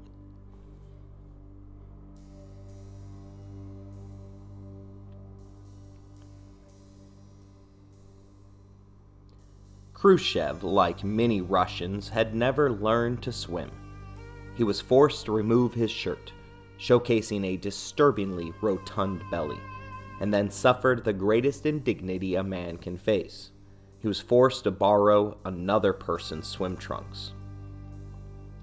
Khrushchev, 10.04 10.62
like 10.62 11.02
many 11.02 11.40
Russians, 11.40 12.10
had 12.10 12.34
never 12.34 12.70
learned 12.70 13.22
to 13.22 13.32
swim. 13.32 13.70
He 14.54 14.62
was 14.62 14.78
forced 14.78 15.24
to 15.24 15.32
remove 15.32 15.72
his 15.72 15.90
shirt, 15.90 16.30
showcasing 16.78 17.42
a 17.46 17.56
disturbingly 17.56 18.52
rotund 18.60 19.22
belly, 19.30 19.58
and 20.20 20.34
then 20.34 20.50
suffered 20.50 21.04
the 21.04 21.14
greatest 21.14 21.64
indignity 21.64 22.34
a 22.34 22.42
man 22.42 22.76
can 22.76 22.98
face. 22.98 23.50
He 24.00 24.06
was 24.06 24.20
forced 24.20 24.64
to 24.64 24.70
borrow 24.70 25.38
another 25.46 25.94
person's 25.94 26.48
swim 26.48 26.76
trunks. 26.76 27.32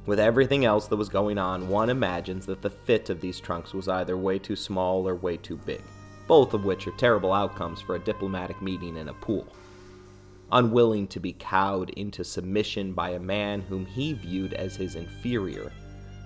With 0.06 0.20
everything 0.20 0.64
else 0.64 0.86
that 0.90 0.96
was 0.96 1.10
going 1.10 1.40
on, 1.40 1.70
one 1.70 1.90
imagines 1.90 2.46
that 2.46 2.62
the 2.62 2.70
fit 2.70 3.10
of 3.10 3.20
these 3.20 3.40
trunks 3.40 3.74
was 3.74 3.88
either 3.88 4.16
way 4.16 4.38
too 4.38 4.56
small 4.56 5.08
or 5.08 5.16
way 5.16 5.38
too 5.38 5.58
big, 5.58 5.82
both 6.28 6.54
of 6.54 6.66
which 6.66 6.86
are 6.86 6.92
terrible 6.92 7.34
outcomes 7.34 7.82
for 7.82 7.96
a 7.96 8.00
diplomatic 8.00 8.62
meeting 8.62 8.96
in 8.96 9.10
a 9.10 9.14
pool 9.16 9.48
unwilling 10.52 11.08
to 11.08 11.20
be 11.20 11.34
cowed 11.34 11.90
into 11.92 12.24
submission 12.24 12.94
by 12.94 13.12
a 13.12 13.20
man 13.20 13.62
whom 13.62 13.86
he 13.86 14.14
viewed 14.14 14.54
as 14.54 14.76
his 14.76 14.96
inferior. 14.96 15.72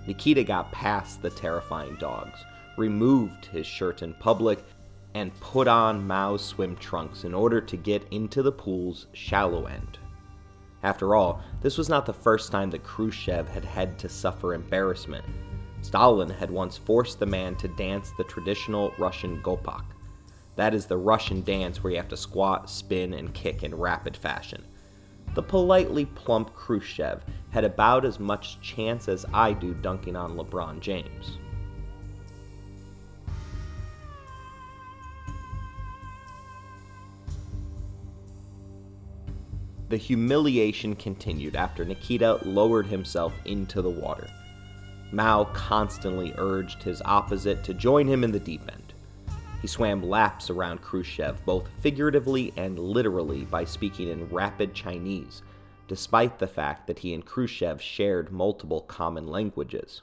Nikita 0.06 0.44
got 0.44 0.72
past 0.72 1.22
the 1.22 1.30
terrifying 1.30 1.96
dogs, 1.96 2.38
removed 2.76 3.46
his 3.46 3.66
shirt 3.66 4.02
in 4.02 4.14
public, 4.14 4.64
and 5.14 5.38
put 5.40 5.66
on 5.66 6.06
Mao's 6.06 6.44
swim 6.44 6.76
trunks 6.76 7.24
in 7.24 7.34
order 7.34 7.60
to 7.60 7.76
get 7.76 8.06
into 8.10 8.42
the 8.42 8.52
pool's 8.52 9.06
shallow 9.14 9.66
end. 9.66 9.98
After 10.82 11.14
all, 11.14 11.40
this 11.62 11.78
was 11.78 11.88
not 11.88 12.06
the 12.06 12.12
first 12.12 12.52
time 12.52 12.70
that 12.70 12.84
Khrushchev 12.84 13.48
had 13.48 13.64
had 13.64 13.98
to 13.98 14.08
suffer 14.08 14.54
embarrassment. 14.54 15.24
Stalin 15.80 16.28
had 16.28 16.50
once 16.50 16.76
forced 16.76 17.18
the 17.18 17.26
man 17.26 17.56
to 17.56 17.68
dance 17.68 18.12
the 18.16 18.24
traditional 18.24 18.92
Russian 18.98 19.40
gopak, 19.42 19.84
that 20.56 20.74
is 20.74 20.86
the 20.86 20.96
Russian 20.96 21.42
dance 21.42 21.82
where 21.82 21.92
you 21.92 21.98
have 21.98 22.08
to 22.08 22.16
squat, 22.16 22.68
spin, 22.68 23.12
and 23.12 23.32
kick 23.32 23.62
in 23.62 23.74
rapid 23.74 24.16
fashion. 24.16 24.64
The 25.34 25.42
politely 25.42 26.06
plump 26.06 26.54
Khrushchev 26.54 27.22
had 27.50 27.64
about 27.64 28.04
as 28.06 28.18
much 28.18 28.60
chance 28.62 29.06
as 29.06 29.26
I 29.34 29.52
do 29.52 29.74
dunking 29.74 30.16
on 30.16 30.36
LeBron 30.36 30.80
James. 30.80 31.38
The 39.88 39.96
humiliation 39.96 40.96
continued 40.96 41.54
after 41.54 41.84
Nikita 41.84 42.40
lowered 42.44 42.86
himself 42.86 43.32
into 43.44 43.82
the 43.82 43.90
water. 43.90 44.26
Mao 45.12 45.44
constantly 45.52 46.34
urged 46.38 46.82
his 46.82 47.00
opposite 47.04 47.62
to 47.64 47.74
join 47.74 48.08
him 48.08 48.24
in 48.24 48.32
the 48.32 48.40
deep 48.40 48.62
end. 48.72 48.85
He 49.66 49.68
swam 49.68 50.00
laps 50.00 50.48
around 50.48 50.80
Khrushchev, 50.80 51.44
both 51.44 51.66
figuratively 51.80 52.52
and 52.56 52.78
literally, 52.78 53.44
by 53.46 53.64
speaking 53.64 54.06
in 54.06 54.28
rapid 54.28 54.74
Chinese, 54.74 55.42
despite 55.88 56.38
the 56.38 56.46
fact 56.46 56.86
that 56.86 57.00
he 57.00 57.12
and 57.12 57.26
Khrushchev 57.26 57.82
shared 57.82 58.30
multiple 58.30 58.82
common 58.82 59.26
languages. 59.26 60.02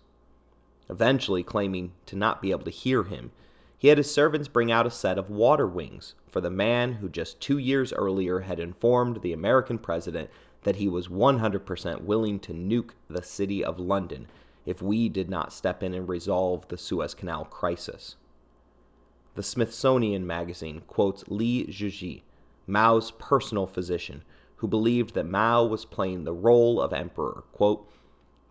Eventually, 0.90 1.44
claiming 1.44 1.94
to 2.08 2.18
not 2.18 2.42
be 2.42 2.52
able 2.52 2.66
to 2.66 2.72
hear 2.72 3.04
him, 3.04 3.32
he 3.78 3.88
had 3.88 3.98
his 3.98 4.14
servants 4.14 4.50
bring 4.50 4.70
out 4.70 4.86
a 4.86 4.92
set 4.92 5.18
of 5.18 5.30
water 5.30 5.66
wings 5.66 6.14
for 6.28 6.42
the 6.42 6.50
man 6.50 6.96
who 6.96 7.08
just 7.08 7.40
two 7.40 7.58
years 7.58 7.94
earlier 7.94 8.42
had 8.42 8.60
informed 8.60 9.22
the 9.22 9.32
American 9.32 9.78
president 9.78 10.30
that 10.64 10.76
he 10.76 10.90
was 10.90 11.08
100% 11.08 12.02
willing 12.02 12.38
to 12.42 12.54
nuke 12.54 12.96
the 13.08 13.24
city 13.24 13.64
of 13.64 13.80
London 13.80 14.28
if 14.66 14.82
we 14.82 15.08
did 15.08 15.30
not 15.30 15.54
step 15.54 15.82
in 15.82 15.94
and 15.94 16.10
resolve 16.10 16.68
the 16.68 16.78
Suez 16.78 17.14
Canal 17.14 17.46
crisis. 17.46 18.18
The 19.36 19.42
Smithsonian 19.42 20.28
Magazine 20.28 20.84
quotes 20.86 21.28
Li 21.28 21.66
Zhisui, 21.66 22.22
Mao's 22.68 23.10
personal 23.10 23.66
physician, 23.66 24.24
who 24.58 24.68
believed 24.68 25.16
that 25.16 25.26
Mao 25.26 25.66
was 25.66 25.86
playing 25.86 26.24
the 26.24 26.34
role 26.34 26.80
of 26.80 26.94
emperor, 26.94 27.44
quote, 27.52 27.90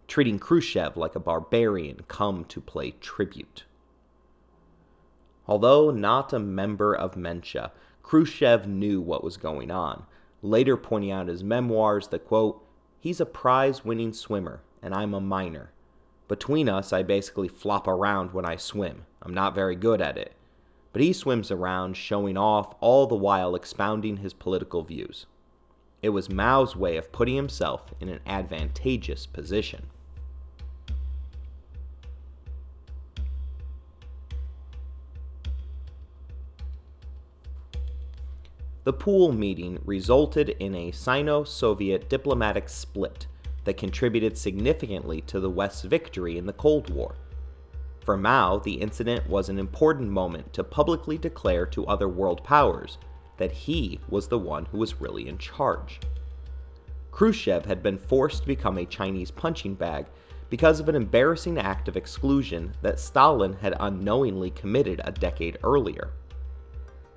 treating 0.09 0.41
Khrushchev 0.41 0.97
like 0.97 1.15
a 1.15 1.21
barbarian 1.21 2.01
come 2.09 2.45
to 2.47 2.61
play 2.61 2.91
tribute. 3.01 3.63
Although 5.47 5.93
not 5.93 6.33
a 6.33 6.41
member 6.41 6.97
of 6.97 7.17
Mensa, 7.17 7.71
Khrushchev 8.03 8.67
knew 8.67 9.01
what 9.01 9.23
was 9.23 9.37
going 9.37 9.71
on, 9.71 10.05
later 10.43 10.77
pointing 10.77 11.13
out 11.13 11.23
in 11.23 11.29
his 11.29 11.45
memoirs 11.45 12.09
that, 12.09 12.27
quote, 12.27 12.61
he's 12.99 13.21
a 13.21 13.27
prize 13.27 13.85
winning 13.85 14.13
swimmer, 14.13 14.63
and 14.83 14.93
I'm 14.93 15.15
a 15.15 15.21
miner. 15.21 15.71
Between 16.27 16.69
us, 16.69 16.93
I 16.93 17.05
basically 17.05 17.47
flop 17.47 17.87
around 17.87 18.33
when 18.33 18.45
I 18.45 18.57
swim. 18.57 19.07
I'm 19.23 19.33
not 19.33 19.55
very 19.55 19.77
good 19.77 20.01
at 20.01 20.19
it 20.19 20.35
but 20.93 21.03
he 21.03 21.13
swims 21.13 21.51
around 21.51 21.97
showing 21.97 22.37
off 22.37 22.75
all 22.81 23.07
the 23.07 23.15
while 23.15 23.55
expounding 23.55 24.19
his 24.19 24.33
political 24.33 24.83
views. 24.83 25.27
It 26.03 26.11
was 26.11 26.29
Mao's 26.29 26.77
way 26.77 26.97
of 26.97 27.13
putting 27.13 27.37
himself 27.37 27.95
in 28.01 28.09
an 28.09 28.21
advantageous 28.27 29.27
position. 29.27 29.87
The 38.85 38.93
pool 38.93 39.33
meeting 39.33 39.81
resulted 39.85 40.49
in 40.59 40.75
a 40.75 40.91
Sino 40.91 41.45
Soviet 41.45 42.09
diplomatic 42.09 42.69
split 42.69 43.29
that 43.63 43.77
contributed 43.77 44.37
significantly 44.37 45.21
to 45.23 45.39
the 45.39 45.51
West's 45.51 45.85
victory 45.85 46.37
in 46.37 46.47
the 46.47 46.53
Cold 46.53 46.91
War. 46.91 47.15
For 48.05 48.17
Mao, 48.17 48.59
the 48.59 48.75
incident 48.75 49.29
was 49.29 49.49
an 49.49 49.61
important 49.61 50.11
moment 50.11 50.53
to 50.55 50.65
publicly 50.65 51.17
declare 51.19 51.67
to 51.67 51.87
other 51.87 52.09
world 52.09 52.43
powers 52.43 52.99
that 53.37 53.53
he 53.53 54.01
was 54.09 54.27
the 54.27 54.39
one 54.39 54.65
who 54.67 54.79
was 54.79 55.01
really 55.01 55.29
in 55.29 55.39
charge. 55.39 56.01
Khrushchev 57.13 57.65
had 57.65 57.83
been 57.83 57.99
forced 57.99 58.43
to 58.43 58.49
become 58.49 58.79
a 58.79 58.87
Chinese 58.87 59.31
punching 59.31 59.75
bag 59.75 60.07
because 60.51 60.81
of 60.81 60.89
an 60.89 60.97
embarrassing 60.97 61.59
act 61.59 61.87
of 61.87 61.97
exclusion 61.97 62.75
that 62.83 62.99
Stalin 62.99 63.53
had 63.53 63.77
unknowingly 63.79 64.51
committed 64.51 65.01
a 65.05 65.13
decade 65.13 65.59
earlier. 65.63 66.11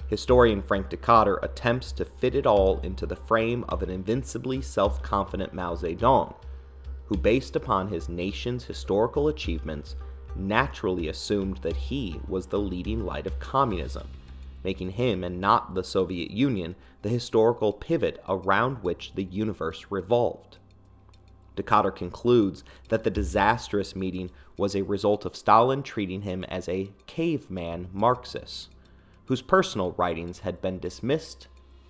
Historian 0.07 0.61
Frank 0.61 0.89
Dikötter 0.89 1.41
attempts 1.41 1.91
to 1.93 2.05
fit 2.05 2.35
it 2.35 2.45
all 2.45 2.79
into 2.81 3.07
the 3.07 3.15
frame 3.15 3.65
of 3.69 3.81
an 3.81 3.89
invincibly 3.89 4.61
self 4.61 5.01
confident 5.01 5.51
Mao 5.51 5.73
Zedong, 5.73 6.35
who, 7.05 7.17
based 7.17 7.55
upon 7.55 7.87
his 7.87 8.07
nation's 8.07 8.63
historical 8.63 9.29
achievements, 9.29 9.95
naturally 10.35 11.07
assumed 11.07 11.57
that 11.57 11.75
he 11.75 12.19
was 12.27 12.47
the 12.47 12.59
leading 12.59 13.05
light 13.05 13.27
of 13.27 13.39
communism, 13.39 14.07
making 14.63 14.91
him 14.91 15.23
and 15.23 15.39
not 15.39 15.73
the 15.73 15.83
Soviet 15.83 16.31
Union 16.31 16.75
the 17.01 17.09
historical 17.09 17.71
pivot 17.71 18.21
around 18.27 18.83
which 18.83 19.13
the 19.15 19.23
universe 19.23 19.85
revolved. 19.89 20.57
Dikötter 21.55 21.95
concludes 21.95 22.63
that 22.89 23.03
the 23.03 23.09
disastrous 23.09 23.95
meeting 23.95 24.29
was 24.57 24.75
a 24.75 24.83
result 24.83 25.25
of 25.25 25.35
Stalin 25.35 25.83
treating 25.83 26.21
him 26.21 26.43
as 26.45 26.67
a 26.67 26.91
caveman 27.07 27.87
Marxist 27.93 28.69
whose 29.25 29.41
personal 29.41 29.91
writings 29.93 30.39
had 30.39 30.61
been 30.61 30.79
dismissed 30.79 31.47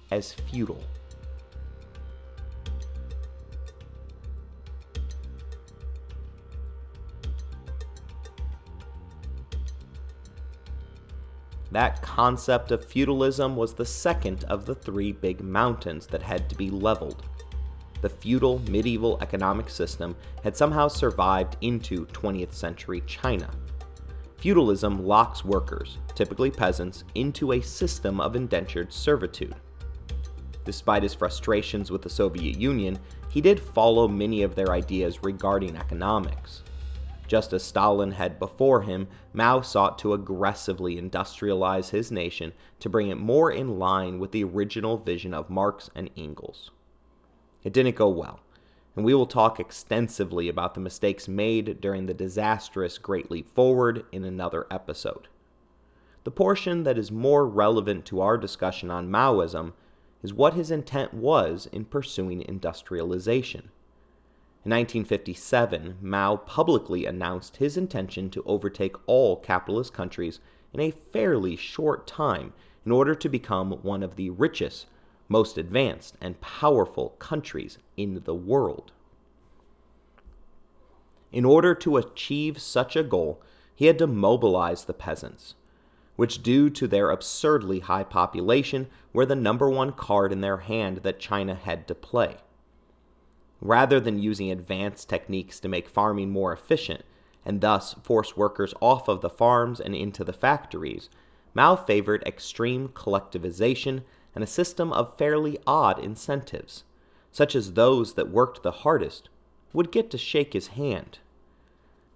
as 0.10 0.34
futile. 0.34 0.84
That 11.76 12.02
concept 12.02 12.72
of 12.72 12.86
feudalism 12.86 13.58
was 13.58 13.74
the 13.74 13.86
second 13.86 14.46
of 14.46 14.66
the 14.66 14.76
three 14.76 15.12
big 15.12 15.42
mountains 15.42 16.08
that 16.08 16.22
had 16.22 16.48
to 16.48 16.56
be 16.56 16.70
leveled. 16.70 17.24
The 18.00 18.08
feudal 18.08 18.60
medieval 18.70 19.18
economic 19.20 19.70
system 19.70 20.16
had 20.42 20.56
somehow 20.56 20.88
survived 20.88 21.58
into 21.60 22.06
20th 22.06 22.54
century 22.54 23.04
China. 23.08 23.50
Feudalism 24.38 25.06
locks 25.06 25.44
workers, 25.44 25.98
typically 26.16 26.50
peasants, 26.50 27.04
into 27.16 27.52
a 27.52 27.60
system 27.60 28.22
of 28.22 28.38
indentured 28.38 28.94
servitude. 28.94 29.56
Despite 30.64 31.04
his 31.04 31.14
frustrations 31.14 31.92
with 31.92 32.02
the 32.02 32.10
Soviet 32.10 32.58
Union, 32.58 32.98
he 33.28 33.42
did 33.42 33.60
follow 33.60 34.08
many 34.08 34.44
of 34.44 34.56
their 34.56 34.72
ideas 34.72 35.24
regarding 35.24 35.76
economics. 35.76 36.64
Just 37.28 37.54
as 37.54 37.64
Stalin 37.64 38.12
had 38.12 38.40
before 38.40 38.82
him, 38.82 39.08
Mao 39.34 39.62
sought 39.62 39.98
to 40.00 40.14
aggressively 40.14 40.96
industrialize 40.96 41.90
his 41.90 42.12
nation 42.12 42.54
to 42.80 42.90
bring 42.90 43.10
it 43.10 43.18
more 43.18 43.52
in 43.52 43.80
line 43.80 44.20
with 44.20 44.32
the 44.32 44.44
original 44.44 44.98
vision 44.98 45.34
of 45.34 45.50
Marx 45.50 45.90
and 45.96 46.10
Engels. 46.16 46.72
It 47.64 47.74
didn't 47.74 47.96
go 47.96 48.10
well 48.10 48.40
and 48.96 49.04
we 49.04 49.14
will 49.14 49.26
talk 49.26 49.60
extensively 49.60 50.48
about 50.48 50.74
the 50.74 50.80
mistakes 50.80 51.28
made 51.28 51.82
during 51.82 52.06
the 52.06 52.14
disastrous 52.14 52.98
Great 52.98 53.30
Leap 53.30 53.54
Forward 53.54 54.06
in 54.12 54.24
another 54.24 54.66
episode. 54.72 55.28
The 56.24 56.32
portion 56.32 56.84
that 56.84 56.98
is 56.98 57.12
more 57.12 57.46
relevant 57.46 58.06
to 58.06 58.22
our 58.22 58.38
discussion 58.38 58.90
on 58.90 59.12
Maoism 59.12 59.74
is 60.24 60.34
what 60.34 60.54
his 60.54 60.72
intent 60.72 61.14
was 61.14 61.68
in 61.72 61.86
pursuing 61.86 62.42
industrialization. 62.42 63.70
In 64.66 64.72
1957, 64.72 66.00
Mao 66.02 66.38
publicly 66.38 67.06
announced 67.06 67.58
his 67.58 67.78
intention 67.78 68.32
to 68.32 68.42
overtake 68.48 68.96
all 69.06 69.36
capitalist 69.36 69.94
countries 69.94 70.40
in 70.74 70.80
a 70.80 70.90
fairly 70.90 71.56
short 71.56 72.08
time 72.08 72.52
in 72.84 72.92
order 72.92 73.14
to 73.14 73.30
become 73.30 73.74
one 73.84 74.02
of 74.02 74.16
the 74.16 74.32
richest 74.32 74.88
most 75.30 75.60
advanced 75.60 76.16
and 76.20 76.42
powerful 76.42 77.10
countries 77.20 77.78
in 77.96 78.24
the 78.24 78.34
world. 78.34 78.92
In 81.32 81.46
order 81.46 81.76
to 81.76 81.98
achieve 81.98 82.60
such 82.60 82.96
a 82.96 83.04
goal, 83.04 83.44
he 83.76 83.86
had 83.86 84.00
to 84.00 84.08
mobilize 84.08 84.86
the 84.86 84.96
peasants, 84.96 85.54
which, 86.16 86.42
due 86.42 86.72
to 86.72 86.88
their 86.88 87.12
absurdly 87.12 87.82
high 87.82 88.04
population, 88.04 88.88
were 89.14 89.28
the 89.28 89.36
number 89.36 89.70
one 89.70 89.92
card 89.92 90.32
in 90.32 90.42
their 90.42 90.58
hand 90.58 91.02
that 91.04 91.20
China 91.20 91.54
had 91.54 91.88
to 91.88 91.94
play. 91.94 92.38
Rather 93.62 94.00
than 94.00 94.20
using 94.20 94.52
advanced 94.52 95.08
techniques 95.08 95.60
to 95.62 95.70
make 95.70 95.88
farming 95.88 96.30
more 96.30 96.52
efficient, 96.52 97.06
and 97.46 97.62
thus 97.62 97.94
force 98.04 98.36
workers 98.36 98.74
off 98.82 99.08
of 99.08 99.22
the 99.22 99.30
farms 99.30 99.80
and 99.80 99.96
into 99.96 100.24
the 100.24 100.34
factories, 100.34 101.10
Mao 101.54 101.78
favored 101.78 102.22
extreme 102.24 102.90
collectivization 102.90 104.04
and 104.36 104.44
a 104.44 104.48
system 104.48 104.92
of 104.92 105.18
fairly 105.18 105.58
odd 105.66 106.00
incentives, 106.00 106.84
such 107.32 107.56
as 107.56 107.74
those 107.74 108.16
that 108.16 108.30
worked 108.30 108.62
the 108.62 108.72
hardest 108.72 109.30
would 109.72 109.92
get 109.92 110.12
to 110.12 110.18
shake 110.18 110.54
his 110.54 110.68
hand. 110.68 111.20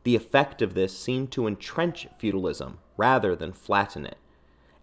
The 0.03 0.15
effect 0.15 0.61
of 0.61 0.73
this 0.73 0.97
seemed 0.97 1.31
to 1.31 1.47
entrench 1.47 2.07
feudalism 2.17 2.79
rather 2.97 3.35
than 3.35 3.53
flatten 3.53 4.05
it, 4.05 4.17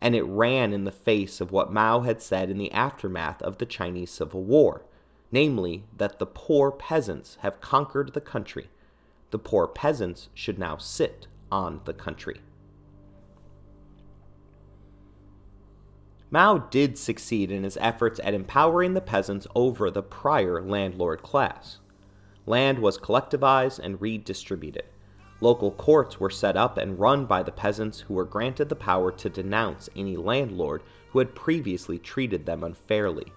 and 0.01 0.15
it 0.15 0.23
ran 0.23 0.73
in 0.73 0.85
the 0.85 0.93
face 0.93 1.41
of 1.41 1.53
what 1.53 1.73
Mao 1.73 2.01
had 2.01 2.23
said 2.23 2.49
in 2.49 2.57
the 2.57 2.73
aftermath 2.73 3.43
of 3.43 3.59
the 3.59 3.67
Chinese 3.67 4.11
Civil 4.11 4.43
War, 4.43 4.83
namely 5.37 5.85
that 5.95 6.19
the 6.19 6.25
poor 6.25 6.71
peasants 6.71 7.37
have 7.43 7.61
conquered 7.61 8.15
the 8.15 8.21
country. 8.23 8.71
The 9.33 9.39
poor 9.39 9.67
peasants 9.67 10.31
should 10.33 10.59
now 10.59 10.79
sit 10.79 11.27
on 11.53 11.83
the 11.85 11.93
country. 11.93 12.41
Mao 16.31 16.57
did 16.57 16.97
succeed 16.97 17.51
in 17.51 17.65
his 17.65 17.77
efforts 17.83 18.19
at 18.25 18.33
empowering 18.33 18.95
the 18.95 19.03
peasants 19.03 19.47
over 19.55 19.91
the 19.91 20.03
prior 20.03 20.63
landlord 20.63 21.23
class. 21.23 21.81
Land 22.47 22.79
was 22.79 22.97
collectivized 22.97 23.79
and 23.79 24.01
redistributed. 24.01 24.87
Local 25.43 25.71
courts 25.71 26.19
were 26.19 26.31
set 26.31 26.57
up 26.57 26.79
and 26.79 26.99
run 26.99 27.27
by 27.27 27.43
the 27.43 27.53
peasants 27.53 28.01
who 28.01 28.15
were 28.15 28.25
granted 28.25 28.71
the 28.71 28.75
power 28.75 29.13
to 29.13 29.29
denounce 29.29 29.91
any 29.95 30.17
landlord 30.17 30.83
who 31.11 31.19
had 31.19 31.35
previously 31.35 31.99
treated 31.99 32.47
them 32.47 32.65
unfairly. 32.65 33.31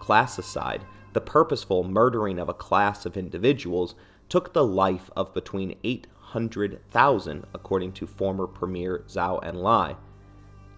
Class 0.00 0.38
aside, 0.38 0.84
the 1.18 1.24
purposeful 1.24 1.82
murdering 1.82 2.38
of 2.38 2.48
a 2.48 2.54
class 2.54 3.04
of 3.04 3.16
individuals 3.16 3.96
took 4.28 4.52
the 4.52 4.62
life 4.62 5.10
of 5.16 5.34
between 5.34 5.76
800,000, 5.82 7.44
according 7.52 7.90
to 7.90 8.06
former 8.06 8.46
Premier 8.46 9.02
Zhou 9.08 9.42
Enlai, 9.42 9.96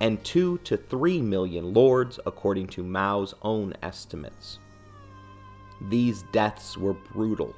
and 0.00 0.24
2 0.24 0.56
to 0.64 0.78
3 0.78 1.20
million 1.20 1.74
lords, 1.74 2.18
according 2.24 2.68
to 2.68 2.82
Mao's 2.82 3.34
own 3.42 3.74
estimates. 3.82 4.60
These 5.90 6.24
deaths 6.32 6.78
were 6.78 6.94
brutal, 6.94 7.54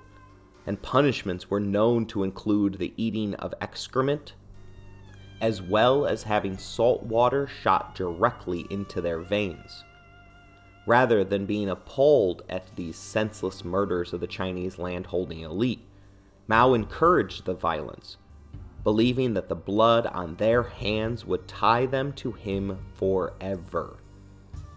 and 0.67 0.83
punishments 0.83 1.49
were 1.49 1.61
known 1.61 2.05
to 2.07 2.25
include 2.25 2.79
the 2.79 2.93
eating 2.97 3.37
of 3.37 3.55
excrement, 3.61 4.35
as 5.41 5.63
well 5.63 6.05
as 6.05 6.25
having 6.25 6.59
salt 6.59 7.05
water 7.05 7.47
shot 7.47 7.95
directly 7.95 8.67
into 8.71 9.01
their 9.01 9.21
veins. 9.21 9.85
Rather 10.87 11.23
than 11.23 11.47
being 11.47 11.69
appalled 11.69 12.43
at 12.49 12.75
these 12.77 12.97
senseless 12.97 13.65
murders 13.65 14.13
of 14.13 14.21
the 14.21 14.27
Chinese 14.27 14.79
landholding 14.79 15.41
elite, 15.41 15.87
Mao 16.49 16.75
encouraged 16.75 17.45
the 17.45 17.55
violence 17.55 18.17
believing 18.85 19.35
that 19.35 19.49
the 19.49 19.55
blood 19.55 20.07
on 20.07 20.35
their 20.37 20.63
hands 20.63 21.25
would 21.25 21.47
tie 21.47 21.87
them 21.87 22.13
to 22.15 22.33
him 22.33 22.79
forever, 22.95 23.99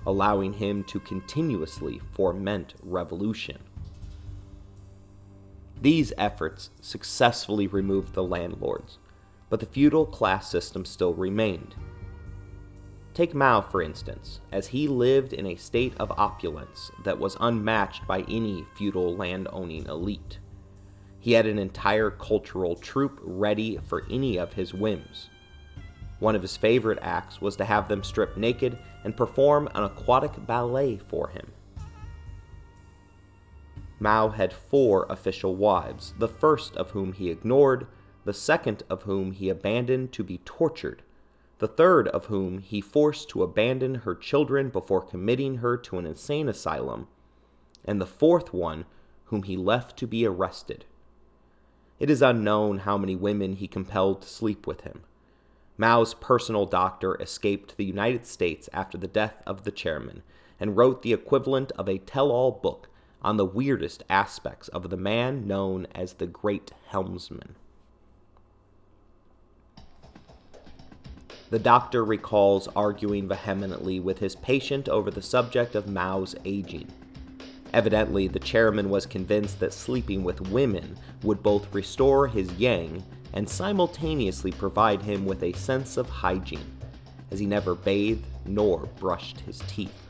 allowing 0.05 0.53
him 0.53 0.83
to 0.83 0.99
continuously 0.99 1.99
foment 2.13 2.75
revolution. 2.83 3.57
These 5.81 6.13
efforts 6.17 6.69
successfully 6.81 7.67
removed 7.67 8.13
the 8.13 8.23
landlords, 8.23 8.99
but 9.49 9.59
the 9.59 9.65
feudal 9.65 10.05
class 10.05 10.49
system 10.49 10.85
still 10.85 11.13
remained. 11.13 11.75
Take 13.15 13.33
Mao, 13.33 13.61
for 13.61 13.81
instance, 13.81 14.41
as 14.51 14.67
he 14.67 14.89
lived 14.89 15.31
in 15.31 15.45
a 15.45 15.55
state 15.55 15.93
of 16.01 16.11
opulence 16.17 16.91
that 17.05 17.17
was 17.17 17.37
unmatched 17.39 18.05
by 18.05 18.23
any 18.27 18.65
feudal 18.75 19.15
land 19.15 19.47
owning 19.53 19.85
elite. 19.85 20.39
He 21.21 21.31
had 21.31 21.45
an 21.45 21.57
entire 21.57 22.11
cultural 22.11 22.75
troupe 22.75 23.17
ready 23.23 23.77
for 23.77 24.03
any 24.11 24.37
of 24.37 24.51
his 24.51 24.73
whims. 24.73 25.29
One 26.19 26.35
of 26.35 26.41
his 26.41 26.57
favorite 26.57 26.99
acts 27.01 27.39
was 27.39 27.55
to 27.55 27.63
have 27.63 27.87
them 27.87 28.03
strip 28.03 28.35
naked 28.35 28.77
and 29.05 29.15
perform 29.15 29.69
an 29.75 29.85
aquatic 29.85 30.45
ballet 30.45 30.97
for 30.97 31.29
him. 31.29 31.53
Mao 33.97 34.27
had 34.27 34.51
four 34.51 35.05
official 35.09 35.55
wives, 35.55 36.13
the 36.19 36.27
first 36.27 36.75
of 36.75 36.91
whom 36.91 37.13
he 37.13 37.29
ignored, 37.29 37.87
the 38.25 38.33
second 38.33 38.83
of 38.89 39.03
whom 39.03 39.31
he 39.31 39.47
abandoned 39.47 40.11
to 40.11 40.23
be 40.23 40.39
tortured, 40.39 41.01
the 41.59 41.67
third 41.67 42.07
of 42.09 42.25
whom 42.25 42.59
he 42.59 42.81
forced 42.81 43.29
to 43.29 43.43
abandon 43.43 43.95
her 43.95 44.15
children 44.15 44.69
before 44.69 45.01
committing 45.01 45.57
her 45.57 45.77
to 45.77 45.97
an 45.97 46.05
insane 46.05 46.49
asylum, 46.49 47.07
and 47.85 48.01
the 48.01 48.05
fourth 48.05 48.53
one 48.53 48.85
whom 49.25 49.43
he 49.43 49.55
left 49.55 49.97
to 49.97 50.07
be 50.07 50.25
arrested. 50.25 50.85
It 51.99 52.09
is 52.09 52.21
unknown 52.21 52.79
how 52.79 52.97
many 52.97 53.15
women 53.15 53.53
he 53.53 53.67
compelled 53.67 54.21
to 54.21 54.27
sleep 54.27 54.67
with 54.67 54.81
him. 54.81 55.03
Mao's 55.77 56.13
personal 56.13 56.65
doctor 56.65 57.15
escaped 57.21 57.69
to 57.69 57.77
the 57.77 57.85
United 57.85 58.25
States 58.25 58.69
after 58.73 58.97
the 58.97 59.07
death 59.07 59.41
of 59.45 59.63
the 59.63 59.71
chairman 59.71 60.23
and 60.59 60.77
wrote 60.77 61.01
the 61.01 61.13
equivalent 61.13 61.71
of 61.73 61.87
a 61.87 61.97
tell 61.97 62.31
all 62.31 62.51
book 62.51 62.89
on 63.21 63.37
the 63.37 63.45
weirdest 63.45 64.03
aspects 64.09 64.67
of 64.69 64.89
the 64.89 64.97
man 64.97 65.47
known 65.47 65.87
as 65.95 66.13
the 66.13 66.27
Great 66.27 66.71
Helmsman. 66.87 67.55
The 71.51 71.59
doctor 71.59 72.03
recalls 72.03 72.67
arguing 72.75 73.27
vehemently 73.27 73.99
with 73.99 74.17
his 74.17 74.35
patient 74.35 74.89
over 74.89 75.11
the 75.11 75.21
subject 75.21 75.75
of 75.75 75.87
Mao's 75.87 76.35
aging. 76.43 76.87
Evidently, 77.71 78.27
the 78.27 78.39
chairman 78.39 78.89
was 78.89 79.05
convinced 79.05 79.59
that 79.59 79.73
sleeping 79.73 80.23
with 80.23 80.41
women 80.49 80.97
would 81.21 81.43
both 81.43 81.73
restore 81.73 82.27
his 82.27 82.51
yang 82.53 83.03
and 83.33 83.47
simultaneously 83.47 84.51
provide 84.51 85.01
him 85.01 85.25
with 85.25 85.43
a 85.43 85.53
sense 85.53 85.97
of 85.97 86.09
hygiene, 86.09 86.75
as 87.31 87.39
he 87.39 87.45
never 87.45 87.75
bathed 87.75 88.25
nor 88.45 88.87
brushed 88.99 89.41
his 89.41 89.59
teeth. 89.67 90.07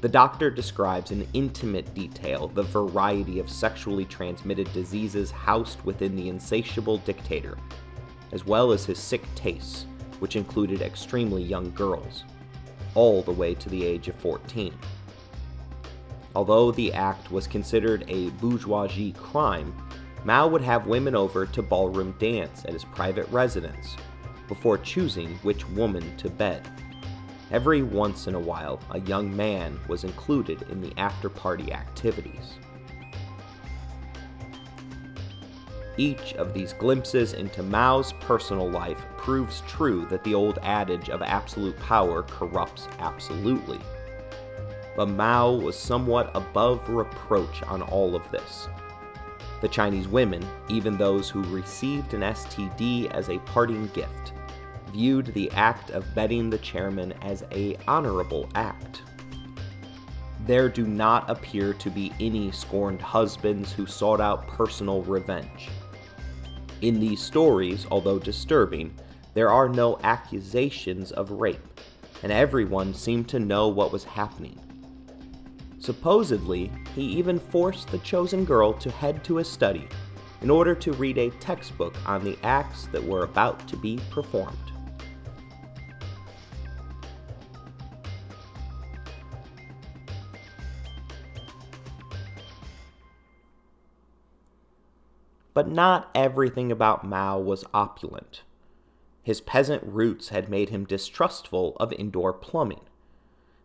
The 0.00 0.08
doctor 0.08 0.50
describes 0.50 1.10
in 1.10 1.28
intimate 1.34 1.92
detail 1.92 2.48
the 2.48 2.62
variety 2.62 3.40
of 3.40 3.50
sexually 3.50 4.06
transmitted 4.06 4.72
diseases 4.72 5.30
housed 5.30 5.82
within 5.82 6.16
the 6.16 6.30
insatiable 6.30 6.98
dictator, 6.98 7.58
as 8.32 8.46
well 8.46 8.72
as 8.72 8.86
his 8.86 8.98
sick 8.98 9.22
tastes, 9.34 9.86
which 10.20 10.36
included 10.36 10.80
extremely 10.80 11.42
young 11.42 11.70
girls, 11.72 12.24
all 12.94 13.22
the 13.22 13.32
way 13.32 13.54
to 13.54 13.68
the 13.68 13.84
age 13.84 14.08
of 14.08 14.14
14. 14.16 14.72
Although 16.34 16.70
the 16.70 16.92
act 16.92 17.32
was 17.32 17.46
considered 17.46 18.04
a 18.08 18.30
bourgeoisie 18.30 19.12
crime, 19.12 19.74
Mao 20.24 20.46
would 20.48 20.62
have 20.62 20.86
women 20.86 21.16
over 21.16 21.46
to 21.46 21.62
ballroom 21.62 22.14
dance 22.18 22.64
at 22.64 22.72
his 22.72 22.84
private 22.84 23.28
residence 23.30 23.96
before 24.46 24.78
choosing 24.78 25.34
which 25.42 25.68
woman 25.70 26.16
to 26.18 26.28
bed. 26.28 26.68
Every 27.50 27.82
once 27.82 28.26
in 28.26 28.34
a 28.34 28.40
while, 28.40 28.78
a 28.90 29.00
young 29.00 29.34
man 29.34 29.78
was 29.88 30.04
included 30.04 30.62
in 30.70 30.80
the 30.80 30.92
after 30.96 31.28
party 31.28 31.72
activities. 31.72 32.58
Each 36.00 36.32
of 36.36 36.54
these 36.54 36.72
glimpses 36.72 37.34
into 37.34 37.62
Mao's 37.62 38.14
personal 38.20 38.70
life 38.70 39.04
proves 39.18 39.62
true 39.68 40.06
that 40.06 40.24
the 40.24 40.32
old 40.32 40.58
adage 40.62 41.10
of 41.10 41.20
absolute 41.20 41.78
power 41.78 42.22
corrupts 42.22 42.88
absolutely. 43.00 43.78
But 44.96 45.10
Mao 45.10 45.52
was 45.52 45.78
somewhat 45.78 46.30
above 46.34 46.88
reproach 46.88 47.62
on 47.64 47.82
all 47.82 48.16
of 48.16 48.22
this. 48.30 48.66
The 49.60 49.68
Chinese 49.68 50.08
women, 50.08 50.42
even 50.70 50.96
those 50.96 51.28
who 51.28 51.42
received 51.54 52.14
an 52.14 52.22
STD 52.22 53.10
as 53.10 53.28
a 53.28 53.38
parting 53.40 53.88
gift, 53.88 54.32
viewed 54.94 55.26
the 55.34 55.50
act 55.50 55.90
of 55.90 56.14
bedding 56.14 56.48
the 56.48 56.56
chairman 56.56 57.12
as 57.20 57.44
a 57.52 57.76
honorable 57.86 58.48
act. 58.54 59.02
There 60.46 60.70
do 60.70 60.86
not 60.86 61.28
appear 61.28 61.74
to 61.74 61.90
be 61.90 62.10
any 62.18 62.50
scorned 62.52 63.02
husbands 63.02 63.70
who 63.70 63.84
sought 63.84 64.22
out 64.22 64.48
personal 64.48 65.02
revenge. 65.02 65.68
In 66.82 66.98
these 66.98 67.20
stories, 67.20 67.86
although 67.90 68.18
disturbing, 68.18 68.94
there 69.34 69.50
are 69.50 69.68
no 69.68 69.98
accusations 70.02 71.12
of 71.12 71.30
rape, 71.30 71.80
and 72.22 72.32
everyone 72.32 72.94
seemed 72.94 73.28
to 73.28 73.38
know 73.38 73.68
what 73.68 73.92
was 73.92 74.04
happening. 74.04 74.58
Supposedly, 75.78 76.70
he 76.94 77.02
even 77.02 77.38
forced 77.38 77.88
the 77.88 77.98
chosen 77.98 78.44
girl 78.44 78.72
to 78.74 78.90
head 78.90 79.22
to 79.24 79.36
his 79.36 79.48
study 79.48 79.88
in 80.40 80.48
order 80.48 80.74
to 80.74 80.92
read 80.94 81.18
a 81.18 81.30
textbook 81.32 81.94
on 82.06 82.24
the 82.24 82.38
acts 82.42 82.86
that 82.92 83.04
were 83.04 83.24
about 83.24 83.68
to 83.68 83.76
be 83.76 84.00
performed. 84.10 84.69
But 95.52 95.68
not 95.68 96.10
everything 96.14 96.70
about 96.70 97.04
Mao 97.04 97.38
was 97.38 97.64
opulent. 97.74 98.42
His 99.22 99.40
peasant 99.40 99.82
roots 99.84 100.28
had 100.28 100.48
made 100.48 100.70
him 100.70 100.84
distrustful 100.84 101.76
of 101.78 101.92
indoor 101.92 102.32
plumbing. 102.32 102.80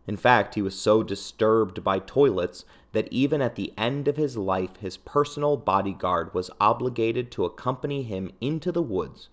In 0.06 0.16
fact, 0.16 0.54
he 0.54 0.62
was 0.62 0.78
so 0.78 1.02
disturbed 1.02 1.82
by 1.82 1.98
toilets 1.98 2.64
that 2.92 3.12
even 3.12 3.42
at 3.42 3.56
the 3.56 3.72
end 3.76 4.06
of 4.06 4.16
his 4.16 4.36
life, 4.36 4.76
his 4.76 4.96
personal 4.96 5.56
bodyguard 5.56 6.32
was 6.32 6.50
obligated 6.60 7.30
to 7.32 7.44
accompany 7.44 8.02
him 8.02 8.30
into 8.40 8.70
the 8.70 8.82
woods 8.82 9.28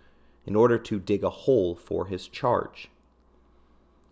in 0.46 0.56
order 0.56 0.78
to 0.78 1.00
dig 1.00 1.24
a 1.24 1.30
hole 1.30 1.76
for 1.76 2.08
his 2.08 2.28
charge. 2.28 2.90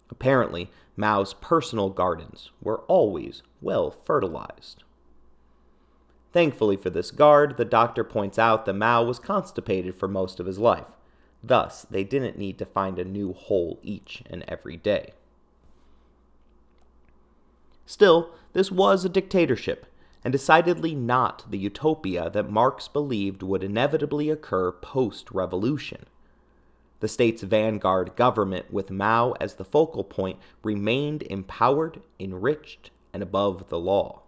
Apparently, 0.09 0.69
Mao's 0.95 1.33
personal 1.33 1.89
gardens 1.89 2.51
were 2.61 2.81
always 2.81 3.41
well 3.61 3.91
fertilized. 3.91 4.83
Thankfully 6.33 6.77
for 6.77 6.89
this 6.89 7.11
guard, 7.11 7.57
the 7.57 7.65
doctor 7.65 8.03
points 8.03 8.39
out 8.39 8.65
that 8.65 8.73
Mao 8.73 9.03
was 9.03 9.19
constipated 9.19 9.95
for 9.95 10.07
most 10.07 10.39
of 10.39 10.45
his 10.45 10.59
life. 10.59 10.85
Thus, 11.43 11.85
they 11.89 12.03
didn't 12.03 12.37
need 12.37 12.57
to 12.59 12.65
find 12.65 12.97
a 12.99 13.03
new 13.03 13.33
hole 13.33 13.79
each 13.83 14.23
and 14.29 14.45
every 14.47 14.77
day. 14.77 15.13
Still, 17.85 18.29
this 18.53 18.71
was 18.71 19.03
a 19.03 19.09
dictatorship, 19.09 19.85
and 20.23 20.31
decidedly 20.31 20.95
not 20.95 21.43
the 21.49 21.57
utopia 21.57 22.29
that 22.29 22.49
Marx 22.49 22.87
believed 22.87 23.43
would 23.43 23.63
inevitably 23.63 24.29
occur 24.29 24.71
post 24.71 25.31
revolution. 25.31 26.05
The 27.01 27.07
state's 27.07 27.41
vanguard 27.41 28.15
government, 28.15 28.71
with 28.71 28.91
Mao 28.91 29.33
as 29.41 29.55
the 29.55 29.65
focal 29.65 30.03
point, 30.03 30.39
remained 30.63 31.23
empowered, 31.23 32.01
enriched, 32.19 32.91
and 33.11 33.23
above 33.23 33.67
the 33.69 33.79
law. 33.79 34.20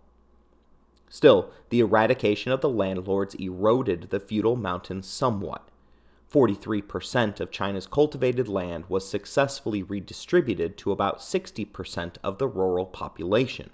Still, 1.13 1.51
the 1.69 1.79
eradication 1.79 2.51
of 2.51 2.61
the 2.61 2.69
landlords 2.69 3.35
eroded 3.35 4.09
the 4.09 4.19
feudal 4.19 4.55
mountain 4.55 5.03
somewhat. 5.03 5.69
43% 6.33 7.39
of 7.39 7.51
China's 7.51 7.85
cultivated 7.85 8.47
land 8.47 8.85
was 8.89 9.07
successfully 9.07 9.83
redistributed 9.83 10.75
to 10.79 10.91
about 10.91 11.19
60% 11.19 12.15
of 12.23 12.39
the 12.39 12.47
rural 12.47 12.87
population. 12.87 13.69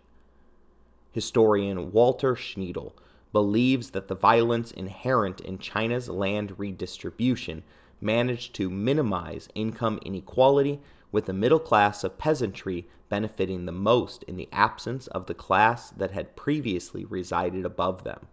Historian 1.13 1.93
Walter 1.93 2.35
Scheidel 2.35 2.91
believes 3.31 3.91
that 3.91 4.09
the 4.09 4.15
violence 4.15 4.71
inherent 4.71 5.39
in 5.39 5.59
China's 5.59 6.09
land 6.09 6.59
redistribution 6.59 7.63
managed 8.01 8.53
to 8.55 8.69
minimize 8.69 9.47
income 9.55 9.97
inequality 10.05 10.81
with 11.11 11.25
the 11.25 11.33
middle 11.33 11.59
class 11.59 12.03
of 12.03 12.17
peasantry 12.17 12.87
benefiting 13.09 13.65
the 13.65 13.71
most 13.71 14.23
in 14.23 14.37
the 14.37 14.49
absence 14.51 15.07
of 15.07 15.25
the 15.25 15.33
class 15.33 15.89
that 15.91 16.11
had 16.11 16.35
previously 16.35 17.05
resided 17.05 17.65
above 17.65 18.03
them. 18.03 18.27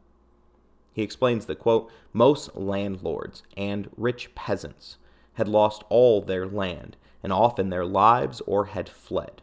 He 0.93 1.03
explains 1.03 1.47
that, 1.47 1.59
quote, 1.59 1.91
most 2.13 2.57
landlords 2.57 3.43
and 3.57 3.91
rich 3.97 4.35
peasants 4.35 4.99
had 5.35 5.49
lost 5.49 5.85
all 5.89 6.21
their 6.23 6.47
land 6.47 6.97
and 7.23 7.33
often 7.33 7.69
their 7.71 7.85
lives 7.85 8.41
or 8.47 8.67
had 8.67 8.89
fled. 8.89 9.43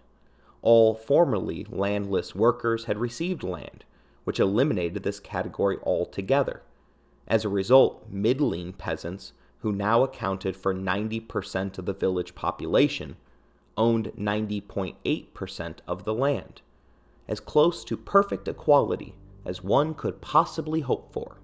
All 0.61 0.95
formerly 0.95 1.65
landless 1.69 2.33
workers 2.33 2.85
had 2.85 2.97
received 2.97 3.43
land, 3.43 3.83
which 4.23 4.39
eliminated 4.39 5.03
this 5.03 5.19
category 5.19 5.77
altogether. 5.83 6.61
As 7.27 7.45
a 7.45 7.49
result, 7.49 8.07
middling 8.09 8.73
peasants, 8.73 9.33
who 9.63 9.71
now 9.71 10.03
accounted 10.03 10.57
for 10.57 10.73
90% 10.75 11.77
of 11.77 11.85
the 11.85 11.93
village 11.93 12.35
population, 12.35 13.15
owned 13.77 14.11
90.8% 14.19 15.77
of 15.87 16.03
the 16.03 16.13
land, 16.13 16.61
as 17.29 17.39
close 17.39 17.85
to 17.85 17.95
perfect 17.95 18.49
equality 18.49 19.15
as 19.45 19.63
one 19.63 19.93
could 19.93 20.19
possibly 20.19 20.81
hope 20.81 21.13
for. 21.13 21.37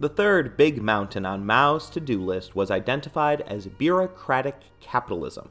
The 0.00 0.08
third 0.08 0.56
big 0.56 0.80
mountain 0.80 1.26
on 1.26 1.44
Mao's 1.44 1.90
to 1.90 2.00
do 2.00 2.22
list 2.22 2.54
was 2.54 2.70
identified 2.70 3.40
as 3.40 3.66
bureaucratic 3.66 4.54
capitalism. 4.78 5.50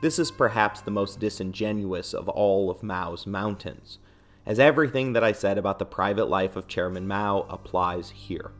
This 0.00 0.18
is 0.18 0.32
perhaps 0.32 0.80
the 0.80 0.90
most 0.90 1.20
disingenuous 1.20 2.12
of 2.12 2.28
all 2.28 2.70
of 2.70 2.82
Mao's 2.82 3.26
mountains, 3.26 3.98
as 4.46 4.58
everything 4.58 5.12
that 5.12 5.22
I 5.22 5.30
said 5.30 5.58
about 5.58 5.78
the 5.78 5.84
private 5.84 6.24
life 6.24 6.56
of 6.56 6.66
Chairman 6.66 7.06
Mao 7.06 7.46
applies 7.48 8.10
here. 8.10 8.50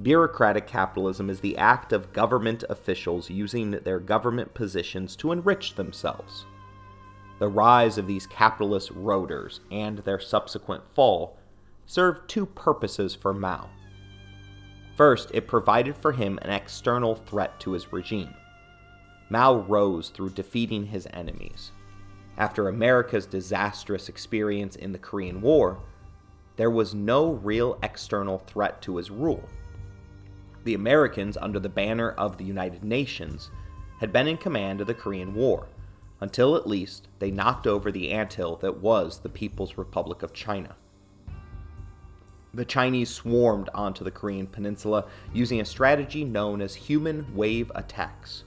Bureaucratic 0.00 0.68
capitalism 0.68 1.28
is 1.28 1.40
the 1.40 1.56
act 1.56 1.92
of 1.92 2.12
government 2.12 2.62
officials 2.68 3.30
using 3.30 3.72
their 3.72 3.98
government 3.98 4.54
positions 4.54 5.16
to 5.16 5.32
enrich 5.32 5.74
themselves. 5.74 6.44
The 7.40 7.48
rise 7.48 7.98
of 7.98 8.06
these 8.06 8.28
capitalist 8.28 8.92
roaders 8.94 9.60
and 9.72 9.98
their 9.98 10.20
subsequent 10.20 10.84
fall 10.94 11.36
served 11.86 12.28
two 12.28 12.46
purposes 12.46 13.14
for 13.14 13.32
Mao. 13.32 13.68
First, 14.96 15.30
it 15.32 15.46
provided 15.46 15.96
for 15.96 16.12
him 16.12 16.38
an 16.42 16.50
external 16.50 17.14
threat 17.14 17.58
to 17.60 17.72
his 17.72 17.92
regime. 17.92 18.34
Mao 19.28 19.56
rose 19.56 20.08
through 20.08 20.30
defeating 20.30 20.86
his 20.86 21.06
enemies. 21.12 21.72
After 22.38 22.68
America's 22.68 23.26
disastrous 23.26 24.08
experience 24.08 24.76
in 24.76 24.92
the 24.92 24.98
Korean 24.98 25.40
War, 25.40 25.78
there 26.56 26.70
was 26.70 26.94
no 26.94 27.32
real 27.32 27.78
external 27.82 28.38
threat 28.38 28.80
to 28.82 28.96
his 28.96 29.10
rule. 29.10 29.48
The 30.64 30.74
Americans, 30.74 31.36
under 31.36 31.60
the 31.60 31.68
banner 31.68 32.10
of 32.12 32.38
the 32.38 32.44
United 32.44 32.82
Nations, 32.82 33.50
had 34.00 34.12
been 34.12 34.26
in 34.26 34.36
command 34.36 34.80
of 34.80 34.86
the 34.86 34.94
Korean 34.94 35.34
War, 35.34 35.68
until 36.20 36.56
at 36.56 36.66
least 36.66 37.08
they 37.18 37.30
knocked 37.30 37.66
over 37.66 37.92
the 37.92 38.10
anthill 38.10 38.56
that 38.56 38.80
was 38.80 39.18
the 39.18 39.28
People's 39.28 39.78
Republic 39.78 40.22
of 40.22 40.32
China. 40.32 40.76
The 42.56 42.64
Chinese 42.64 43.10
swarmed 43.10 43.68
onto 43.74 44.02
the 44.02 44.10
Korean 44.10 44.46
peninsula 44.46 45.04
using 45.34 45.60
a 45.60 45.64
strategy 45.66 46.24
known 46.24 46.62
as 46.62 46.74
human 46.74 47.26
wave 47.36 47.70
attacks. 47.74 48.44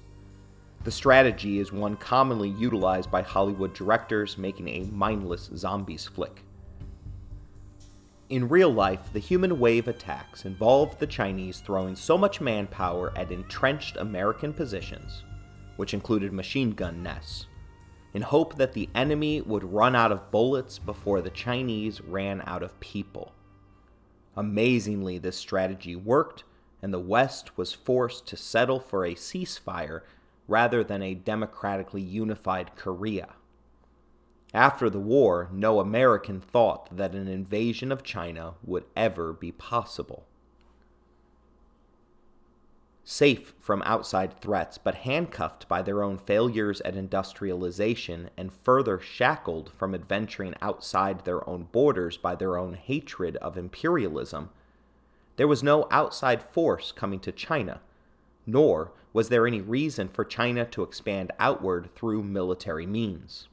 The 0.83 0.89
strategy 0.89 1.59
is 1.59 1.71
one 1.71 1.95
commonly 1.95 2.49
utilized 2.49 3.11
by 3.11 3.21
Hollywood 3.21 3.75
directors 3.75 4.35
making 4.35 4.67
a 4.67 4.89
mindless 4.91 5.51
zombies 5.55 6.07
flick. 6.07 6.41
In 8.29 8.49
real 8.49 8.71
life, 8.73 9.13
the 9.13 9.19
human 9.19 9.59
wave 9.59 9.87
attacks 9.87 10.43
involved 10.43 10.97
the 10.97 11.05
Chinese 11.05 11.59
throwing 11.59 11.95
so 11.95 12.17
much 12.17 12.41
manpower 12.41 13.13
at 13.15 13.31
entrenched 13.31 13.95
American 13.97 14.53
positions, 14.53 15.23
which 15.75 15.93
included 15.93 16.33
machine 16.33 16.71
gun 16.71 17.03
nests, 17.03 17.45
in 18.15 18.23
hope 18.23 18.55
that 18.55 18.73
the 18.73 18.89
enemy 18.95 19.41
would 19.41 19.63
run 19.63 19.95
out 19.95 20.11
of 20.11 20.31
bullets 20.31 20.79
before 20.79 21.21
the 21.21 21.29
Chinese 21.29 22.01
ran 22.01 22.41
out 22.47 22.63
of 22.63 22.79
people. 22.79 23.33
Amazingly, 24.39 25.17
this 25.17 25.35
strategy 25.35 25.97
worked, 25.97 26.45
and 26.81 26.93
the 26.93 26.97
West 26.97 27.57
was 27.57 27.73
forced 27.73 28.25
to 28.27 28.37
settle 28.37 28.79
for 28.79 29.03
a 29.03 29.13
ceasefire 29.13 30.03
rather 30.47 30.81
than 30.81 31.01
a 31.01 31.13
democratically 31.13 32.01
unified 32.01 32.73
Korea. 32.77 33.33
After 34.53 34.89
the 34.89 34.97
war, 34.97 35.49
no 35.51 35.81
American 35.81 36.39
thought 36.39 36.95
that 36.95 37.15
an 37.15 37.27
invasion 37.27 37.91
of 37.91 38.01
China 38.01 38.53
would 38.63 38.85
ever 38.95 39.33
be 39.33 39.51
possible 39.51 40.25
safe 43.09 43.55
from 43.59 43.81
outside 43.87 44.39
threats, 44.39 44.77
but 44.77 44.93
handcuffed 44.93 45.67
by 45.67 45.81
their 45.81 46.03
own 46.03 46.15
failures 46.15 46.79
at 46.81 46.95
industrialization 46.95 48.29
and 48.37 48.53
further 48.53 48.99
shackled 48.99 49.71
from 49.75 49.95
adventuring 49.95 50.53
outside 50.61 51.25
their 51.25 51.47
own 51.49 51.63
borders 51.71 52.17
by 52.17 52.35
their 52.35 52.55
own 52.55 52.75
hatred 52.75 53.35
of 53.37 53.57
imperialism, 53.57 54.47
there 55.37 55.47
was 55.47 55.63
no 55.63 55.87
outside 55.89 56.43
force 56.43 56.91
coming 56.91 57.19
to 57.19 57.31
China, 57.31 57.81
nor 58.45 58.91
was 59.11 59.29
there 59.29 59.47
any 59.47 59.59
reason 59.59 60.07
for 60.07 60.23
China 60.23 60.63
to 60.65 60.83
expand 60.83 61.31
outward 61.39 61.89
through 61.95 62.21
military 62.21 62.85
means. 62.85 63.47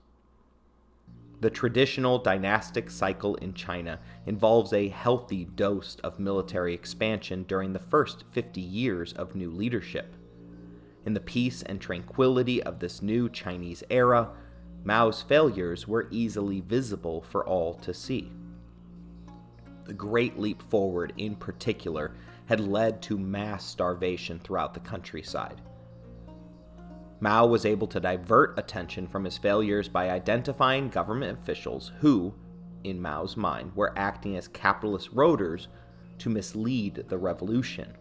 The 1.40 1.50
traditional 1.50 2.18
dynastic 2.18 2.88
cycle 2.88 3.34
in 3.36 3.52
China 3.52 4.00
involves 4.24 4.72
a 4.72 4.88
healthy 4.88 5.44
dose 5.44 5.96
of 6.02 6.18
military 6.18 6.72
expansion 6.72 7.44
during 7.46 7.74
the 7.74 7.78
first 7.78 8.24
50 8.30 8.60
years 8.60 9.12
of 9.12 9.34
new 9.34 9.50
leadership. 9.50 10.16
In 11.04 11.12
the 11.12 11.20
peace 11.20 11.62
and 11.62 11.78
tranquility 11.78 12.62
of 12.62 12.80
this 12.80 13.02
new 13.02 13.28
Chinese 13.28 13.84
era, 13.90 14.30
Mao's 14.82 15.20
failures 15.20 15.86
were 15.86 16.08
easily 16.10 16.62
visible 16.62 17.20
for 17.20 17.46
all 17.46 17.74
to 17.74 17.92
see. 17.92 18.32
The 19.84 19.92
Great 19.92 20.38
Leap 20.38 20.62
Forward, 20.62 21.12
in 21.18 21.36
particular, 21.36 22.14
had 22.46 22.60
led 22.60 23.02
to 23.02 23.18
mass 23.18 23.64
starvation 23.64 24.38
throughout 24.38 24.72
the 24.72 24.80
countryside. 24.80 25.60
Mao 27.20 27.46
was 27.46 27.64
able 27.64 27.86
to 27.88 28.00
divert 28.00 28.58
attention 28.58 29.06
from 29.06 29.24
his 29.24 29.38
failures 29.38 29.88
by 29.88 30.10
identifying 30.10 30.90
government 30.90 31.38
officials 31.38 31.92
who, 32.00 32.34
in 32.84 33.00
Mao's 33.00 33.36
mind, 33.36 33.72
were 33.74 33.96
acting 33.96 34.36
as 34.36 34.48
capitalist 34.48 35.14
roaders 35.14 35.68
to 36.18 36.28
mislead 36.28 37.04
the 37.08 37.18
revolution. 37.18 37.96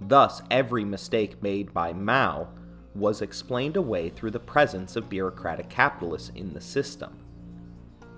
Thus, 0.00 0.42
every 0.50 0.84
mistake 0.84 1.42
made 1.42 1.74
by 1.74 1.92
Mao 1.92 2.48
was 2.94 3.22
explained 3.22 3.76
away 3.76 4.08
through 4.08 4.30
the 4.30 4.40
presence 4.40 4.96
of 4.96 5.08
bureaucratic 5.08 5.68
capitalists 5.68 6.30
in 6.34 6.52
the 6.52 6.60
system. 6.60 7.18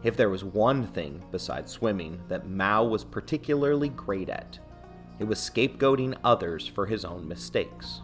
If 0.03 0.17
there 0.17 0.31
was 0.31 0.45
one 0.45 0.87
thing 0.87 1.23
besides 1.31 1.73
swimming 1.73 2.21
that 2.29 2.49
Mao 2.49 2.85
was 2.85 3.05
particularly 3.05 3.89
great 3.91 4.29
at, 4.29 4.59
it 5.19 5.25
was 5.25 5.39
scapegoating 5.39 6.17
others 6.25 6.67
for 6.67 6.87
his 6.87 7.05
own 7.05 7.29
mistakes. 7.29 8.01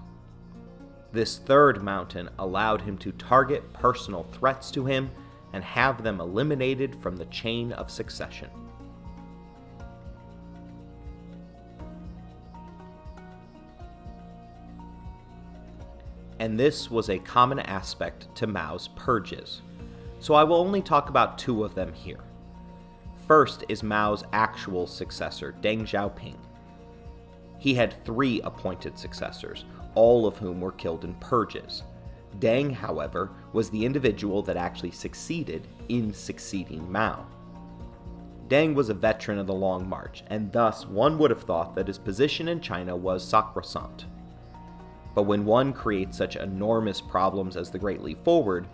This 1.11 1.39
third 1.39 1.83
mountain 1.83 2.29
allowed 2.39 2.83
him 2.83 2.99
to 2.99 3.13
target 3.13 3.73
personal 3.73 4.25
threats 4.33 4.71
to 4.73 4.85
him 4.85 5.11
and 5.53 5.65
have 5.65 6.03
them 6.03 6.21
eliminated 6.21 6.95
from 6.95 7.17
the 7.17 7.25
chain 7.27 7.73
of 7.73 7.91
succession. 7.91 8.51
And 16.39 16.61
this 16.61 16.91
was 16.91 17.09
a 17.09 17.19
common 17.19 17.59
aspect 17.61 18.33
to 18.37 18.47
Mao's 18.47 18.89
purges, 18.89 19.63
so 20.21 20.35
I 20.35 20.45
will 20.45 20.57
only 20.57 20.83
talk 20.83 21.09
about 21.09 21.39
two 21.39 21.65
of 21.65 21.75
them 21.75 21.93
here. 21.93 22.21
First 23.27 23.65
is 23.69 23.83
Mao's 23.83 24.25
actual 24.33 24.87
successor, 24.87 25.55
Deng 25.63 25.83
Xiaoping. 25.83 26.37
He 27.59 27.75
had 27.75 28.05
three 28.05 28.41
appointed 28.43 28.97
successors, 28.97 29.65
all 29.95 30.27
of 30.27 30.39
whom 30.39 30.61
were 30.61 30.73
killed 30.73 31.05
in 31.05 31.15
purges. 31.15 31.83
Deng, 32.39 32.73
however, 32.73 33.31
was 33.53 33.71
the 33.71 33.85
individual 33.85 34.43
that 34.43 34.57
actually 34.57 34.91
succeeded 34.91 35.67
in 35.89 36.13
succeeding 36.13 36.91
Mao. 36.91 37.27
Deng 38.49 38.75
was 38.75 38.89
a 38.89 38.95
veteran 38.95 39.39
of 39.39 39.47
the 39.47 39.55
Long 39.55 39.89
March, 39.89 40.25
and 40.29 40.51
thus 40.53 40.87
one 40.87 41.19
would 41.19 41.31
have 41.31 41.43
thought 41.43 41.75
that 41.75 41.87
his 41.87 41.99
position 41.99 42.49
in 42.49 42.61
China 42.61 42.97
was 42.97 43.23
sacrosanct. 43.23 44.07
But 45.15 45.25
when 45.25 45.45
one 45.45 45.73
creates 45.73 46.17
such 46.17 46.37
enormous 46.37 47.01
problems 47.01 47.57
as 47.57 47.71
the 47.71 47.79
Great 47.79 48.03
Leap 48.03 48.25
Forward, 48.25 48.67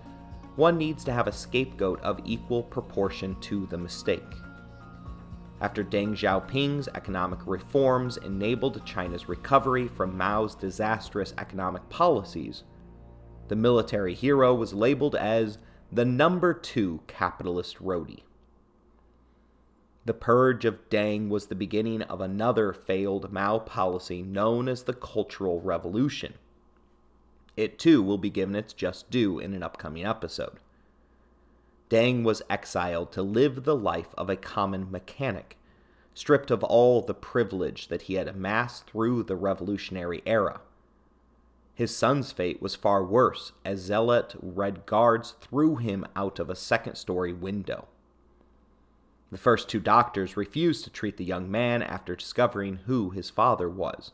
one 0.56 0.78
needs 0.78 1.02
to 1.04 1.12
have 1.12 1.26
a 1.26 1.32
scapegoat 1.32 2.00
of 2.02 2.20
equal 2.24 2.62
proportion 2.62 3.34
to 3.40 3.66
the 3.66 3.78
mistake. 3.78 4.22
After 5.64 5.82
Deng 5.82 6.10
Xiaoping's 6.10 6.88
economic 6.88 7.38
reforms 7.46 8.18
enabled 8.18 8.84
China's 8.84 9.30
recovery 9.30 9.88
from 9.88 10.14
Mao's 10.14 10.54
disastrous 10.54 11.32
economic 11.38 11.88
policies, 11.88 12.64
the 13.48 13.56
military 13.56 14.12
hero 14.12 14.54
was 14.54 14.74
labeled 14.74 15.14
as 15.16 15.56
the 15.90 16.04
number 16.04 16.52
two 16.52 17.00
capitalist 17.06 17.78
roader. 17.78 18.20
The 20.04 20.12
purge 20.12 20.66
of 20.66 20.90
Deng 20.90 21.30
was 21.30 21.46
the 21.46 21.54
beginning 21.54 22.02
of 22.02 22.20
another 22.20 22.74
failed 22.74 23.32
Mao 23.32 23.58
policy 23.58 24.22
known 24.22 24.68
as 24.68 24.82
the 24.82 24.92
Cultural 24.92 25.62
Revolution. 25.62 26.34
It 27.56 27.78
too 27.78 28.02
will 28.02 28.18
be 28.18 28.28
given 28.28 28.54
its 28.54 28.74
just 28.74 29.10
due 29.10 29.38
in 29.38 29.54
an 29.54 29.62
upcoming 29.62 30.04
episode. 30.04 30.58
Deng 31.94 32.24
was 32.24 32.42
exiled 32.50 33.12
to 33.12 33.22
live 33.22 33.62
the 33.62 33.76
life 33.76 34.16
of 34.18 34.28
a 34.28 34.34
common 34.34 34.90
mechanic, 34.90 35.56
stripped 36.12 36.50
of 36.50 36.64
all 36.64 37.00
the 37.00 37.14
privilege 37.14 37.86
that 37.86 38.02
he 38.02 38.14
had 38.14 38.26
amassed 38.26 38.90
through 38.90 39.22
the 39.22 39.36
revolutionary 39.36 40.20
era. 40.26 40.60
His 41.72 41.94
son's 41.94 42.32
fate 42.32 42.60
was 42.60 42.74
far 42.74 43.04
worse, 43.04 43.52
as 43.64 43.78
zealot 43.78 44.34
Red 44.42 44.86
Guards 44.86 45.36
threw 45.40 45.76
him 45.76 46.04
out 46.16 46.40
of 46.40 46.50
a 46.50 46.56
second 46.56 46.96
story 46.96 47.32
window. 47.32 47.86
The 49.30 49.38
first 49.38 49.68
two 49.68 49.78
doctors 49.78 50.36
refused 50.36 50.82
to 50.82 50.90
treat 50.90 51.16
the 51.16 51.24
young 51.24 51.48
man 51.48 51.80
after 51.80 52.16
discovering 52.16 52.80
who 52.86 53.10
his 53.10 53.30
father 53.30 53.70
was. 53.70 54.10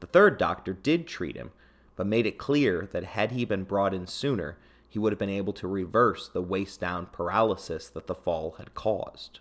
The 0.00 0.06
third 0.06 0.38
doctor 0.38 0.72
did 0.72 1.06
treat 1.06 1.36
him, 1.36 1.50
but 1.94 2.06
made 2.06 2.24
it 2.24 2.38
clear 2.38 2.88
that 2.92 3.04
had 3.04 3.32
he 3.32 3.44
been 3.44 3.64
brought 3.64 3.92
in 3.92 4.06
sooner, 4.06 4.56
he 4.92 4.98
would 4.98 5.10
have 5.10 5.18
been 5.18 5.30
able 5.30 5.54
to 5.54 5.66
reverse 5.66 6.28
the 6.28 6.42
waist 6.42 6.78
down 6.78 7.06
paralysis 7.06 7.88
that 7.88 8.06
the 8.06 8.14
fall 8.14 8.56
had 8.58 8.74
caused. 8.74 9.40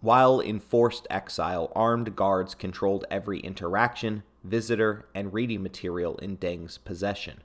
While 0.00 0.40
in 0.40 0.60
forced 0.60 1.06
exile, 1.10 1.70
armed 1.76 2.16
guards 2.16 2.54
controlled 2.54 3.04
every 3.10 3.38
interaction, 3.40 4.22
visitor, 4.42 5.04
and 5.14 5.34
reading 5.34 5.62
material 5.62 6.16
in 6.16 6.36
Deng's 6.36 6.78
possession. 6.78 7.42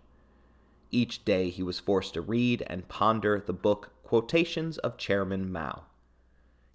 Each 0.89 1.25
day 1.25 1.49
he 1.49 1.61
was 1.61 1.81
forced 1.81 2.13
to 2.13 2.21
read 2.21 2.63
and 2.67 2.87
ponder 2.87 3.43
the 3.45 3.51
book 3.51 3.91
Quotations 4.03 4.77
of 4.77 4.95
Chairman 4.95 5.51
Mao. 5.51 5.83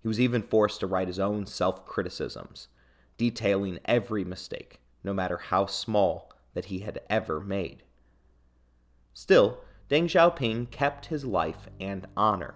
He 0.02 0.08
was 0.08 0.20
even 0.20 0.42
forced 0.42 0.80
to 0.80 0.86
write 0.86 1.08
his 1.08 1.18
own 1.18 1.46
self 1.46 1.86
criticisms, 1.86 2.68
detailing 3.16 3.78
every 3.86 4.22
mistake, 4.22 4.80
no 5.02 5.14
matter 5.14 5.38
how 5.38 5.64
small, 5.64 6.33
that 6.54 6.66
he 6.66 6.80
had 6.80 7.00
ever 7.10 7.40
made. 7.40 7.82
Still, 9.12 9.60
Deng 9.88 10.04
Xiaoping 10.04 10.70
kept 10.70 11.06
his 11.06 11.24
life 11.24 11.68
and 11.78 12.06
honor. 12.16 12.54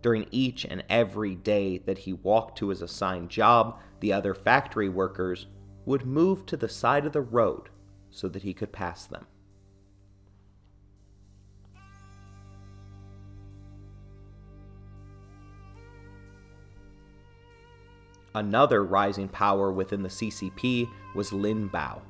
During 0.00 0.26
each 0.30 0.64
and 0.64 0.84
every 0.88 1.34
day 1.34 1.78
that 1.78 1.98
he 1.98 2.12
walked 2.12 2.58
to 2.58 2.68
his 2.68 2.82
assigned 2.82 3.30
job, 3.30 3.78
the 4.00 4.12
other 4.12 4.34
factory 4.34 4.88
workers 4.88 5.46
would 5.84 6.06
move 6.06 6.46
to 6.46 6.56
the 6.56 6.68
side 6.68 7.06
of 7.06 7.12
the 7.12 7.20
road 7.20 7.68
so 8.10 8.28
that 8.28 8.42
he 8.42 8.54
could 8.54 8.72
pass 8.72 9.06
them. 9.06 9.26
Another 18.34 18.82
rising 18.82 19.28
power 19.28 19.70
within 19.70 20.02
the 20.02 20.08
CCP 20.08 20.88
was 21.14 21.32
Lin 21.32 21.68
Biao. 21.68 22.00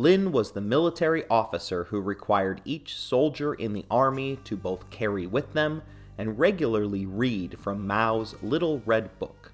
Lin 0.00 0.32
was 0.32 0.52
the 0.52 0.62
military 0.62 1.28
officer 1.28 1.84
who 1.84 2.00
required 2.00 2.62
each 2.64 2.96
soldier 2.96 3.52
in 3.52 3.74
the 3.74 3.84
army 3.90 4.36
to 4.44 4.56
both 4.56 4.88
carry 4.88 5.26
with 5.26 5.52
them 5.52 5.82
and 6.16 6.38
regularly 6.38 7.04
read 7.04 7.58
from 7.58 7.86
Mao's 7.86 8.34
Little 8.42 8.80
Red 8.86 9.18
Book. 9.18 9.52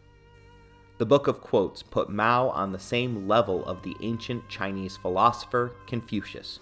The 0.98 1.04
Book 1.04 1.26
of 1.26 1.40
Quotes 1.40 1.82
put 1.82 2.10
Mao 2.10 2.50
on 2.50 2.70
the 2.70 2.78
same 2.78 3.26
level 3.26 3.64
of 3.64 3.82
the 3.82 3.96
ancient 4.02 4.48
Chinese 4.48 4.96
philosopher 4.96 5.72
Confucius, 5.88 6.60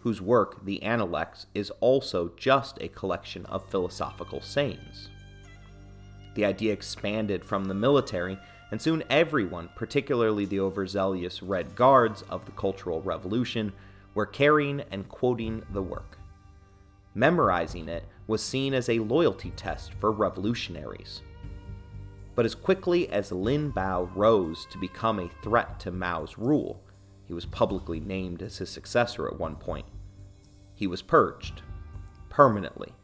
whose 0.00 0.20
work, 0.20 0.62
the 0.66 0.82
Analects, 0.82 1.46
is 1.54 1.72
also 1.80 2.32
just 2.36 2.76
a 2.82 2.88
collection 2.88 3.46
of 3.46 3.66
philosophical 3.70 4.42
sayings. 4.42 5.08
The 6.34 6.44
idea 6.44 6.74
expanded 6.74 7.46
from 7.46 7.64
the 7.64 7.72
military, 7.72 8.38
and 8.72 8.82
soon 8.82 9.04
everyone, 9.10 9.68
particularly 9.76 10.46
the 10.46 10.58
overzealous 10.58 11.42
Red 11.42 11.76
Guards 11.76 12.22
of 12.22 12.44
the 12.46 12.52
Cultural 12.52 13.02
Revolution, 13.02 13.72
were 14.14 14.26
carrying 14.26 14.80
and 14.90 15.08
quoting 15.08 15.62
the 15.70 15.82
work. 15.82 16.18
Memorizing 17.14 17.88
it 17.88 18.04
was 18.26 18.42
seen 18.42 18.74
as 18.74 18.88
a 18.88 18.98
loyalty 18.98 19.50
test 19.50 19.92
for 20.00 20.10
revolutionaries. 20.10 21.20
But 22.34 22.46
as 22.46 22.54
quickly 22.54 23.08
as 23.10 23.30
Lin 23.30 23.70
Biao 23.72 24.10
rose 24.14 24.66
to 24.70 24.78
become 24.78 25.20
a 25.20 25.30
threat 25.42 25.78
to 25.80 25.92
Mao's 25.92 26.38
rule, 26.38 26.82
he 27.26 27.34
was 27.34 27.44
publicly 27.46 28.00
named 28.00 28.42
as 28.42 28.56
his 28.56 28.70
successor 28.70 29.28
at 29.28 29.38
one 29.38 29.54
point. 29.54 29.86
He 30.74 30.86
was 30.88 31.02
purged 31.02 31.62
permanently 32.30 32.94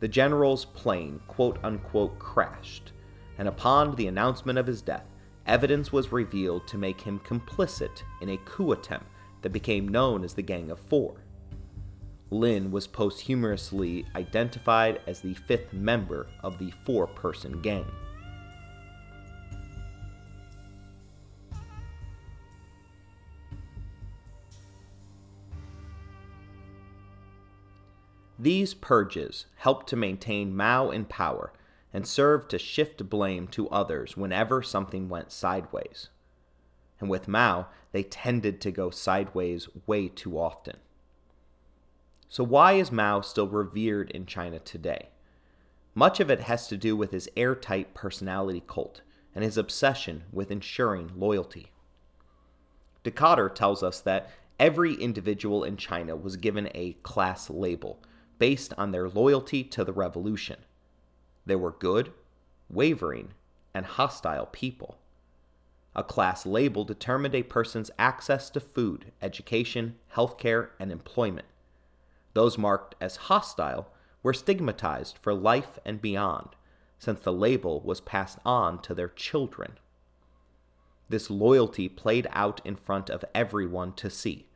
the 0.00 0.08
general's 0.08 0.64
plane 0.64 1.20
quote 1.28 1.58
unquote 1.62 2.18
crashed, 2.18 2.92
and 3.40 3.48
upon 3.48 3.94
the 3.94 4.06
announcement 4.06 4.58
of 4.58 4.66
his 4.66 4.82
death, 4.82 5.06
evidence 5.46 5.90
was 5.90 6.12
revealed 6.12 6.68
to 6.68 6.76
make 6.76 7.00
him 7.00 7.18
complicit 7.20 8.02
in 8.20 8.28
a 8.28 8.36
coup 8.44 8.70
attempt 8.72 9.06
that 9.40 9.48
became 9.48 9.88
known 9.88 10.22
as 10.22 10.34
the 10.34 10.42
Gang 10.42 10.70
of 10.70 10.78
Four. 10.78 11.14
Lin 12.30 12.70
was 12.70 12.86
posthumously 12.86 14.04
identified 14.14 15.00
as 15.06 15.22
the 15.22 15.32
fifth 15.32 15.72
member 15.72 16.26
of 16.42 16.58
the 16.58 16.70
four 16.84 17.06
person 17.06 17.62
gang. 17.62 17.86
These 28.38 28.74
purges 28.74 29.46
helped 29.56 29.86
to 29.88 29.96
maintain 29.96 30.54
Mao 30.54 30.90
in 30.90 31.06
power 31.06 31.54
and 31.92 32.06
served 32.06 32.50
to 32.50 32.58
shift 32.58 33.08
blame 33.08 33.48
to 33.48 33.68
others 33.68 34.16
whenever 34.16 34.62
something 34.62 35.08
went 35.08 35.32
sideways. 35.32 36.08
And 37.00 37.08
with 37.08 37.28
Mao, 37.28 37.66
they 37.92 38.02
tended 38.02 38.60
to 38.60 38.70
go 38.70 38.90
sideways 38.90 39.68
way 39.86 40.08
too 40.08 40.38
often. 40.38 40.76
So, 42.28 42.44
why 42.44 42.74
is 42.74 42.92
Mao 42.92 43.22
still 43.22 43.48
revered 43.48 44.10
in 44.10 44.26
China 44.26 44.60
today? 44.60 45.08
Much 45.94 46.20
of 46.20 46.30
it 46.30 46.42
has 46.42 46.68
to 46.68 46.76
do 46.76 46.96
with 46.96 47.10
his 47.10 47.28
airtight 47.36 47.94
personality 47.94 48.62
cult 48.66 49.00
and 49.34 49.42
his 49.42 49.56
obsession 49.56 50.24
with 50.30 50.50
ensuring 50.50 51.10
loyalty. 51.16 51.72
Dikötter 53.02 53.52
tells 53.52 53.82
us 53.82 54.00
that 54.00 54.30
every 54.58 54.94
individual 54.94 55.64
in 55.64 55.76
China 55.76 56.14
was 56.14 56.36
given 56.36 56.68
a 56.74 56.92
class 57.02 57.50
label 57.50 58.00
based 58.38 58.72
on 58.78 58.92
their 58.92 59.08
loyalty 59.08 59.64
to 59.64 59.84
the 59.84 59.92
revolution. 59.92 60.56
They 61.46 61.56
were 61.56 61.72
good, 61.72 62.12
wavering, 62.68 63.34
and 63.74 63.86
hostile 63.86 64.46
people. 64.46 64.98
A 65.94 66.04
class 66.04 66.46
label 66.46 66.84
determined 66.84 67.34
a 67.34 67.42
person's 67.42 67.90
access 67.98 68.48
to 68.50 68.60
food, 68.60 69.12
education, 69.20 69.96
healthcare, 70.14 70.70
and 70.78 70.92
employment. 70.92 71.46
Those 72.34 72.56
marked 72.56 72.94
as 73.00 73.16
hostile 73.16 73.88
were 74.22 74.32
stigmatized 74.32 75.18
for 75.18 75.34
life 75.34 75.78
and 75.84 76.00
beyond, 76.00 76.50
since 76.98 77.20
the 77.20 77.32
label 77.32 77.80
was 77.80 78.00
passed 78.00 78.38
on 78.44 78.80
to 78.82 78.94
their 78.94 79.08
children. 79.08 79.78
This 81.08 81.28
loyalty 81.28 81.88
played 81.88 82.28
out 82.30 82.60
in 82.64 82.76
front 82.76 83.10
of 83.10 83.24
everyone 83.34 83.94
to 83.94 84.08
see. 84.08 84.46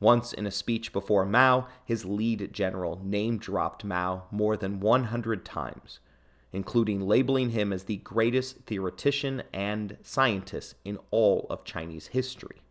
Once 0.00 0.32
in 0.32 0.46
a 0.46 0.50
speech 0.50 0.92
before 0.94 1.26
Mao, 1.26 1.68
his 1.84 2.06
lead 2.06 2.50
general 2.52 2.98
name 3.04 3.36
dropped 3.36 3.84
Mao 3.84 4.24
more 4.30 4.56
than 4.56 4.80
100 4.80 5.44
times, 5.44 6.00
including 6.52 7.06
labeling 7.06 7.50
him 7.50 7.70
as 7.70 7.84
the 7.84 7.98
greatest 7.98 8.60
theoretician 8.66 9.42
and 9.52 9.98
scientist 10.02 10.74
in 10.86 10.98
all 11.10 11.46
of 11.50 11.64
Chinese 11.64 12.08
history. 12.08 12.62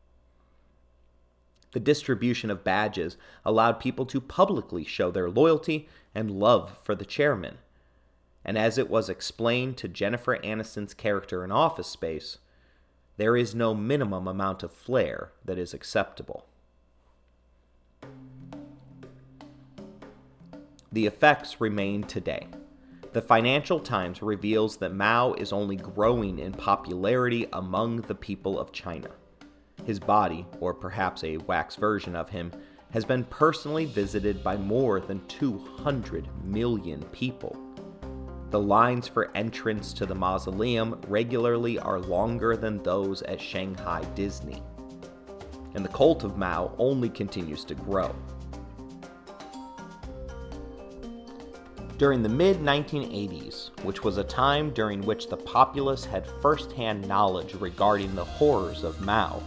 The 1.71 1.79
distribution 1.79 2.49
of 2.49 2.63
badges 2.63 3.15
allowed 3.45 3.79
people 3.79 4.07
to 4.07 4.19
publicly 4.19 4.83
show 4.83 5.11
their 5.11 5.29
loyalty 5.29 5.87
and 6.15 6.31
love 6.31 6.79
for 6.81 6.95
the 6.95 7.05
chairman. 7.05 7.59
And 8.43 8.57
as 8.57 8.79
it 8.79 8.89
was 8.89 9.07
explained 9.07 9.77
to 9.77 9.87
Jennifer 9.87 10.37
Aniston's 10.37 10.95
character 10.95 11.43
in 11.43 11.51
Office 11.51 11.87
Space, 11.87 12.39
there 13.17 13.37
is 13.37 13.53
no 13.53 13.75
minimum 13.75 14.27
amount 14.27 14.63
of 14.63 14.71
flair 14.71 15.31
that 15.45 15.59
is 15.59 15.75
acceptable. 15.75 16.48
The 20.91 21.05
effects 21.05 21.61
remain 21.61 22.01
today. 22.01 22.47
The 23.13 23.21
Financial 23.21 23.79
Times 23.79 24.23
reveals 24.23 24.77
that 24.77 24.95
Mao 24.95 25.33
is 25.33 25.53
only 25.53 25.75
growing 25.75 26.39
in 26.39 26.51
popularity 26.51 27.45
among 27.53 28.01
the 28.01 28.15
people 28.15 28.59
of 28.59 28.71
China. 28.71 29.09
His 29.85 29.99
body, 29.99 30.47
or 30.59 30.73
perhaps 30.73 31.23
a 31.23 31.37
wax 31.37 31.75
version 31.75 32.15
of 32.15 32.29
him, 32.29 32.51
has 32.91 33.05
been 33.05 33.23
personally 33.25 33.85
visited 33.85 34.43
by 34.43 34.57
more 34.57 34.99
than 34.99 35.23
200 35.27 36.27
million 36.43 37.03
people. 37.11 37.55
The 38.49 38.59
lines 38.59 39.07
for 39.07 39.29
entrance 39.35 39.93
to 39.93 40.07
the 40.07 40.15
mausoleum 40.15 40.99
regularly 41.07 41.77
are 41.77 41.99
longer 41.99 42.57
than 42.57 42.81
those 42.81 43.21
at 43.23 43.39
Shanghai 43.39 44.03
Disney. 44.15 44.63
And 45.75 45.85
the 45.85 45.89
cult 45.89 46.23
of 46.23 46.35
Mao 46.35 46.73
only 46.79 47.09
continues 47.09 47.63
to 47.65 47.75
grow. 47.75 48.15
During 51.99 52.23
the 52.23 52.29
mid 52.29 52.61
1980s, 52.61 53.71
which 53.83 54.05
was 54.05 54.17
a 54.17 54.23
time 54.23 54.69
during 54.69 55.01
which 55.01 55.27
the 55.27 55.35
populace 55.35 56.05
had 56.05 56.25
first 56.41 56.71
hand 56.71 57.05
knowledge 57.05 57.55
regarding 57.55 58.15
the 58.15 58.23
horrors 58.23 58.85
of 58.85 59.01
Mao, 59.01 59.43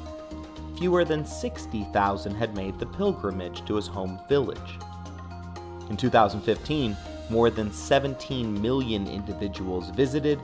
fewer 0.77 1.03
than 1.03 1.25
60,000 1.25 2.35
had 2.35 2.55
made 2.55 2.79
the 2.79 2.85
pilgrimage 2.85 3.65
to 3.65 3.77
his 3.77 3.87
home 3.87 4.21
village. 4.29 4.79
In 5.89 5.97
2015, 5.97 6.95
more 7.31 7.49
than 7.49 7.73
17 7.73 8.61
million 8.61 9.07
individuals 9.07 9.89
visited, 9.89 10.39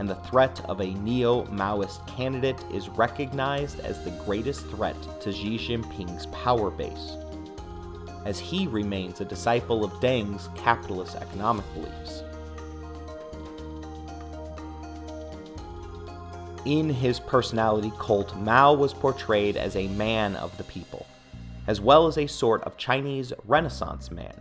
and 0.00 0.08
the 0.08 0.16
threat 0.16 0.60
of 0.68 0.80
a 0.80 0.94
neo 0.94 1.44
Maoist 1.44 2.04
candidate 2.08 2.64
is 2.72 2.88
recognized 2.88 3.78
as 3.78 4.02
the 4.02 4.10
greatest 4.26 4.66
threat 4.70 4.96
to 5.20 5.30
Xi 5.30 5.56
Jinping's 5.56 6.26
power 6.26 6.68
base 6.68 7.16
as 8.24 8.38
he 8.38 8.66
remains 8.66 9.20
a 9.20 9.24
disciple 9.24 9.84
of 9.84 10.00
Deng's 10.00 10.48
capitalist 10.54 11.16
economic 11.16 11.64
beliefs. 11.74 12.22
In 16.64 16.88
his 16.88 17.20
personality 17.20 17.92
cult, 17.98 18.34
Mao 18.36 18.72
was 18.72 18.94
portrayed 18.94 19.56
as 19.56 19.76
a 19.76 19.88
man 19.88 20.34
of 20.36 20.56
the 20.56 20.64
people, 20.64 21.06
as 21.66 21.78
well 21.78 22.06
as 22.06 22.16
a 22.16 22.26
sort 22.26 22.62
of 22.64 22.78
Chinese 22.78 23.34
Renaissance 23.44 24.10
man. 24.10 24.40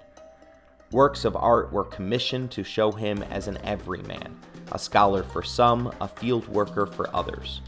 Works 0.91 1.25
of 1.25 1.35
art 1.35 1.73
were 1.73 1.83
commissioned 1.83 2.51
to 2.51 2.63
show 2.63 2.91
him 2.91 3.23
as 3.23 3.47
an 3.47 3.57
everyman, 3.63 4.37
a 4.71 4.79
scholar 4.79 5.23
for 5.23 5.43
some, 5.43 5.93
a 5.99 6.07
field 6.07 6.47
worker 6.47 6.85
for 6.85 7.13
others. 7.13 7.61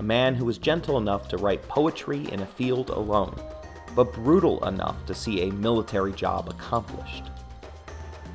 A 0.00 0.02
man 0.02 0.34
who 0.34 0.44
was 0.44 0.58
gentle 0.58 0.98
enough 0.98 1.28
to 1.28 1.36
write 1.36 1.68
poetry 1.68 2.26
in 2.32 2.40
a 2.40 2.46
field 2.46 2.90
alone, 2.90 3.38
but 3.94 4.12
brutal 4.12 4.66
enough 4.66 5.04
to 5.06 5.14
see 5.14 5.42
a 5.42 5.52
military 5.52 6.12
job 6.12 6.48
accomplished. 6.48 7.24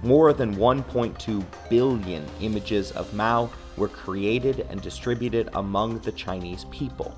More 0.01 0.31
than 0.31 0.55
1.2 0.55 1.43
billion 1.69 2.25
images 2.39 2.91
of 2.91 3.13
Mao 3.13 3.49
were 3.75 3.89
created 3.89 4.65
and 4.69 4.81
distributed 4.81 5.49
among 5.53 5.99
the 5.99 6.11
Chinese 6.13 6.65
people. 6.65 7.17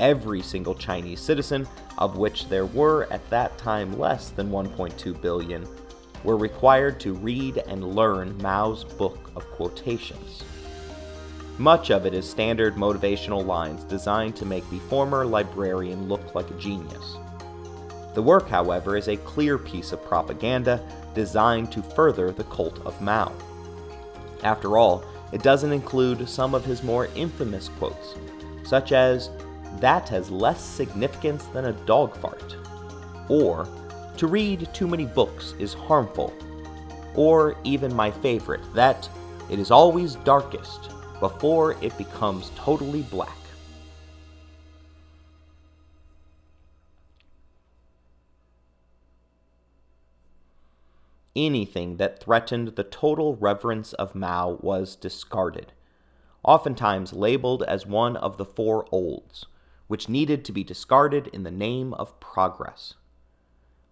Every 0.00 0.42
single 0.42 0.74
Chinese 0.74 1.20
citizen, 1.20 1.66
of 1.98 2.18
which 2.18 2.48
there 2.48 2.66
were 2.66 3.06
at 3.10 3.28
that 3.30 3.56
time 3.56 3.98
less 3.98 4.30
than 4.30 4.50
1.2 4.50 5.20
billion, 5.22 5.66
were 6.24 6.36
required 6.36 6.98
to 7.00 7.14
read 7.14 7.58
and 7.68 7.94
learn 7.94 8.36
Mao's 8.38 8.82
book 8.84 9.30
of 9.36 9.48
quotations. 9.52 10.42
Much 11.58 11.90
of 11.90 12.04
it 12.04 12.12
is 12.12 12.28
standard 12.28 12.74
motivational 12.74 13.46
lines 13.46 13.84
designed 13.84 14.36
to 14.36 14.44
make 14.44 14.68
the 14.70 14.78
former 14.80 15.24
librarian 15.24 16.08
look 16.08 16.34
like 16.34 16.50
a 16.50 16.54
genius. 16.54 17.16
The 18.16 18.22
work, 18.22 18.48
however, 18.48 18.96
is 18.96 19.08
a 19.08 19.18
clear 19.18 19.58
piece 19.58 19.92
of 19.92 20.02
propaganda 20.02 20.80
designed 21.14 21.70
to 21.72 21.82
further 21.82 22.32
the 22.32 22.44
cult 22.44 22.80
of 22.86 22.98
Mao. 23.02 23.30
After 24.42 24.78
all, 24.78 25.04
it 25.34 25.42
doesn't 25.42 25.70
include 25.70 26.26
some 26.26 26.54
of 26.54 26.64
his 26.64 26.82
more 26.82 27.10
infamous 27.14 27.68
quotes, 27.78 28.14
such 28.64 28.92
as, 28.92 29.28
that 29.80 30.08
has 30.08 30.30
less 30.30 30.64
significance 30.64 31.44
than 31.52 31.66
a 31.66 31.74
dog 31.84 32.16
fart, 32.16 32.56
or, 33.28 33.68
to 34.16 34.26
read 34.26 34.66
too 34.72 34.88
many 34.88 35.04
books 35.04 35.52
is 35.58 35.74
harmful, 35.74 36.32
or 37.14 37.54
even 37.64 37.94
my 37.94 38.10
favorite, 38.10 38.62
that 38.72 39.10
it 39.50 39.58
is 39.58 39.70
always 39.70 40.14
darkest 40.24 40.88
before 41.20 41.76
it 41.82 41.98
becomes 41.98 42.50
totally 42.56 43.02
black. 43.02 43.36
Anything 51.36 51.98
that 51.98 52.18
threatened 52.18 52.68
the 52.68 52.82
total 52.82 53.36
reverence 53.36 53.92
of 53.92 54.14
Mao 54.14 54.58
was 54.60 54.96
discarded, 54.96 55.72
oftentimes 56.42 57.12
labeled 57.12 57.62
as 57.64 57.86
one 57.86 58.16
of 58.16 58.38
the 58.38 58.44
four 58.44 58.86
olds, 58.90 59.46
which 59.86 60.08
needed 60.08 60.44
to 60.44 60.52
be 60.52 60.64
discarded 60.64 61.28
in 61.28 61.42
the 61.42 61.50
name 61.50 61.94
of 61.94 62.18
progress. 62.18 62.94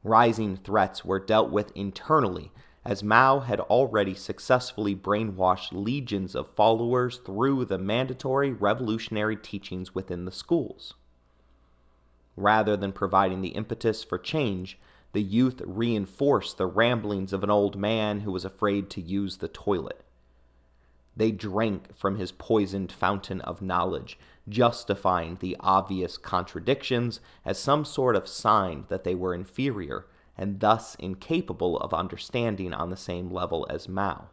Rising 0.02 0.56
threats 0.56 1.04
were 1.04 1.20
dealt 1.20 1.50
with 1.50 1.70
internally, 1.76 2.50
as 2.84 3.02
Mao 3.02 3.40
had 3.40 3.60
already 3.60 4.14
successfully 4.14 4.94
brainwashed 4.94 5.72
legions 5.72 6.34
of 6.34 6.54
followers 6.54 7.18
through 7.24 7.64
the 7.64 7.78
mandatory 7.78 8.52
revolutionary 8.52 9.36
teachings 9.36 9.94
within 9.94 10.26
the 10.26 10.32
schools. 10.32 10.94
Rather 12.36 12.76
than 12.76 12.92
providing 12.92 13.40
the 13.40 13.50
impetus 13.50 14.04
for 14.04 14.18
change, 14.18 14.78
the 15.14 15.22
youth 15.22 15.62
reinforced 15.64 16.58
the 16.58 16.66
ramblings 16.66 17.32
of 17.32 17.44
an 17.44 17.50
old 17.50 17.76
man 17.76 18.20
who 18.20 18.32
was 18.32 18.44
afraid 18.44 18.90
to 18.90 19.00
use 19.00 19.36
the 19.36 19.48
toilet. 19.48 20.04
They 21.16 21.30
drank 21.30 21.96
from 21.96 22.16
his 22.16 22.32
poisoned 22.32 22.90
fountain 22.90 23.40
of 23.42 23.62
knowledge, 23.62 24.18
justifying 24.48 25.36
the 25.36 25.56
obvious 25.60 26.18
contradictions 26.18 27.20
as 27.44 27.58
some 27.60 27.84
sort 27.84 28.16
of 28.16 28.26
sign 28.26 28.86
that 28.88 29.04
they 29.04 29.14
were 29.14 29.32
inferior 29.32 30.06
and 30.36 30.58
thus 30.58 30.96
incapable 30.96 31.78
of 31.78 31.94
understanding 31.94 32.74
on 32.74 32.90
the 32.90 32.96
same 32.96 33.30
level 33.30 33.68
as 33.70 33.88
Mao. 33.88 34.26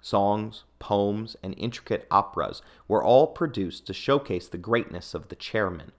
Songs, 0.00 0.64
poems, 0.78 1.36
and 1.42 1.54
intricate 1.58 2.06
operas 2.10 2.62
were 2.88 3.04
all 3.04 3.26
produced 3.26 3.86
to 3.86 3.92
showcase 3.92 4.48
the 4.48 4.56
greatness 4.56 5.12
of 5.12 5.28
the 5.28 5.36
chairman. 5.36 5.92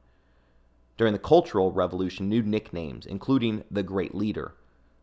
During 0.96 1.14
the 1.14 1.20
Cultural 1.20 1.72
Revolution, 1.72 2.30
new 2.30 2.44
nicknames, 2.44 3.08
including 3.08 3.64
the 3.72 3.82
Great 3.82 4.14
Leader, 4.14 4.54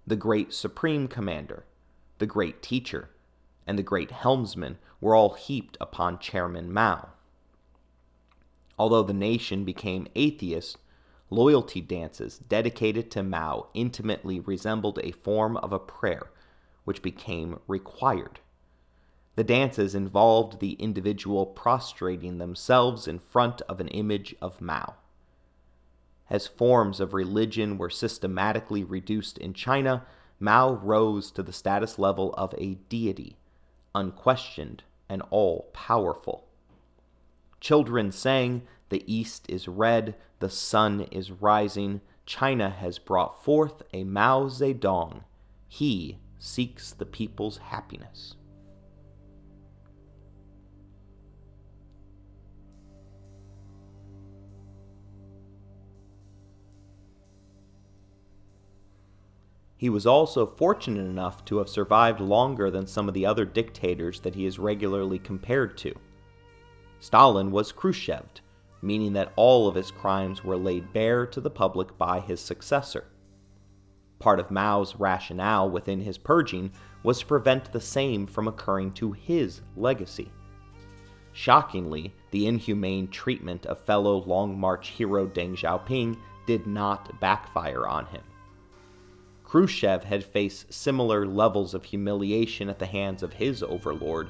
the 0.07 0.15
Great 0.15 0.53
Supreme 0.55 1.09
Commander, 1.09 1.65
the 2.19 2.27
Great 2.27 2.63
Teacher, 2.63 3.11
and 3.67 3.77
the 3.77 3.83
Great 3.83 4.13
Helmsman, 4.13 4.79
were 5.01 5.17
all 5.17 5.35
heaped 5.35 5.77
upon 5.81 6.21
Chairman 6.21 6.73
Mao. 6.73 7.09
Although 8.79 9.03
the 9.03 9.13
nation 9.13 9.65
became 9.65 10.07
atheist, 10.15 10.79
loyalty 11.29 11.81
dances 11.81 12.39
dedicated 12.39 13.11
to 13.11 13.25
Mao 13.25 13.67
intimately 13.75 14.39
resembled 14.39 15.01
a 15.03 15.11
form 15.11 15.57
of 15.57 15.73
a 15.73 15.81
prayer, 15.81 16.31
which 16.85 17.03
became 17.03 17.59
required. 17.67 18.39
The 19.35 19.45
dances 19.45 19.97
involved 19.97 20.61
the 20.61 20.73
individual 20.75 21.47
prostrating 21.47 22.39
themselves 22.39 23.09
in 23.09 23.19
front 23.19 23.61
of 23.63 23.81
an 23.81 23.89
image 23.89 24.37
of 24.41 24.61
Mao 24.61 24.95
as 26.31 26.47
forms 26.47 27.01
of 27.01 27.13
religion 27.13 27.77
were 27.77 27.91
systematically 27.91 28.85
reduced 28.85 29.37
in 29.39 29.53
China, 29.53 30.07
Mao 30.39 30.73
rose 30.75 31.31
to 31.33 31.43
the 31.43 31.53
status 31.53 31.99
level 31.99 32.33
of 32.35 32.55
a 32.57 32.77
deity, 32.89 33.37
unquestioned 33.95 34.85
and 35.09 35.23
all 35.31 35.69
powerful. 35.73 36.47
Children 37.61 38.13
sang, 38.13 38.63
The 38.89 39.05
East 39.13 39.45
is 39.51 39.69
red, 39.69 40.15
the 40.39 40.49
sun 40.49 41.03
is 41.11 41.31
rising, 41.31 42.01
China 42.25 42.71
has 42.71 42.99
brought 42.99 43.45
forth 43.45 43.83
a 43.93 44.05
Mao 44.05 44.49
Zedong. 44.49 45.25
He 45.69 46.19
seeks 46.39 46.93
the 46.93 47.05
people's 47.05 47.59
happiness. 47.59 48.37
He 59.81 59.89
was 59.89 60.07
also 60.07 60.45
fortunate 60.45 61.07
enough 61.07 61.43
to 61.47 61.57
have 61.57 61.71
survived 61.71 62.21
longer 62.21 62.71
than 62.71 62.87
some 62.87 63.09
of 63.09 63.15
the 63.15 63.25
other 63.25 63.47
dictators 63.47 64.21
that 64.21 64.35
he 64.35 64.45
is 64.45 64.59
regularly 64.59 65.19
compared 65.19 65.79
to. 65.79 65.95
Stalin 66.99 67.51
was 67.51 67.73
Khrushchev, 67.73 68.27
meaning 68.83 69.15
that 69.15 69.33
all 69.37 69.67
of 69.67 69.75
his 69.75 69.91
crimes 69.91 70.45
were 70.45 70.59
laid 70.59 70.93
bare 70.93 71.25
to 71.29 71.41
the 71.41 71.49
public 71.49 71.97
by 71.97 72.21
his 72.21 72.43
successor. 72.43 73.07
Part 74.19 74.39
of 74.39 74.51
Mao's 74.51 74.97
rationale 74.97 75.71
within 75.71 76.03
his 76.03 76.19
purging 76.19 76.73
was 77.03 77.21
to 77.21 77.27
prevent 77.27 77.73
the 77.73 77.81
same 77.81 78.27
from 78.27 78.49
occurring 78.49 78.93
to 78.93 79.13
his 79.13 79.63
legacy. 79.79 80.31
Shockingly, 81.33 82.13
the 82.33 82.47
inhumane 82.47 83.09
treatment 83.09 83.65
of 83.65 83.79
fellow 83.79 84.19
Long 84.27 84.61
March 84.61 84.89
hero 84.89 85.27
Deng 85.27 85.57
Xiaoping 85.57 86.19
did 86.45 86.67
not 86.67 87.19
backfire 87.19 87.87
on 87.87 88.05
him. 88.05 88.21
Khrushchev 89.51 90.05
had 90.05 90.23
faced 90.23 90.73
similar 90.73 91.27
levels 91.27 91.75
of 91.75 91.83
humiliation 91.85 92.69
at 92.69 92.79
the 92.79 92.87
hands 92.87 93.25
of 93.25 93.33
his 93.33 93.65
overlord, 93.65 94.29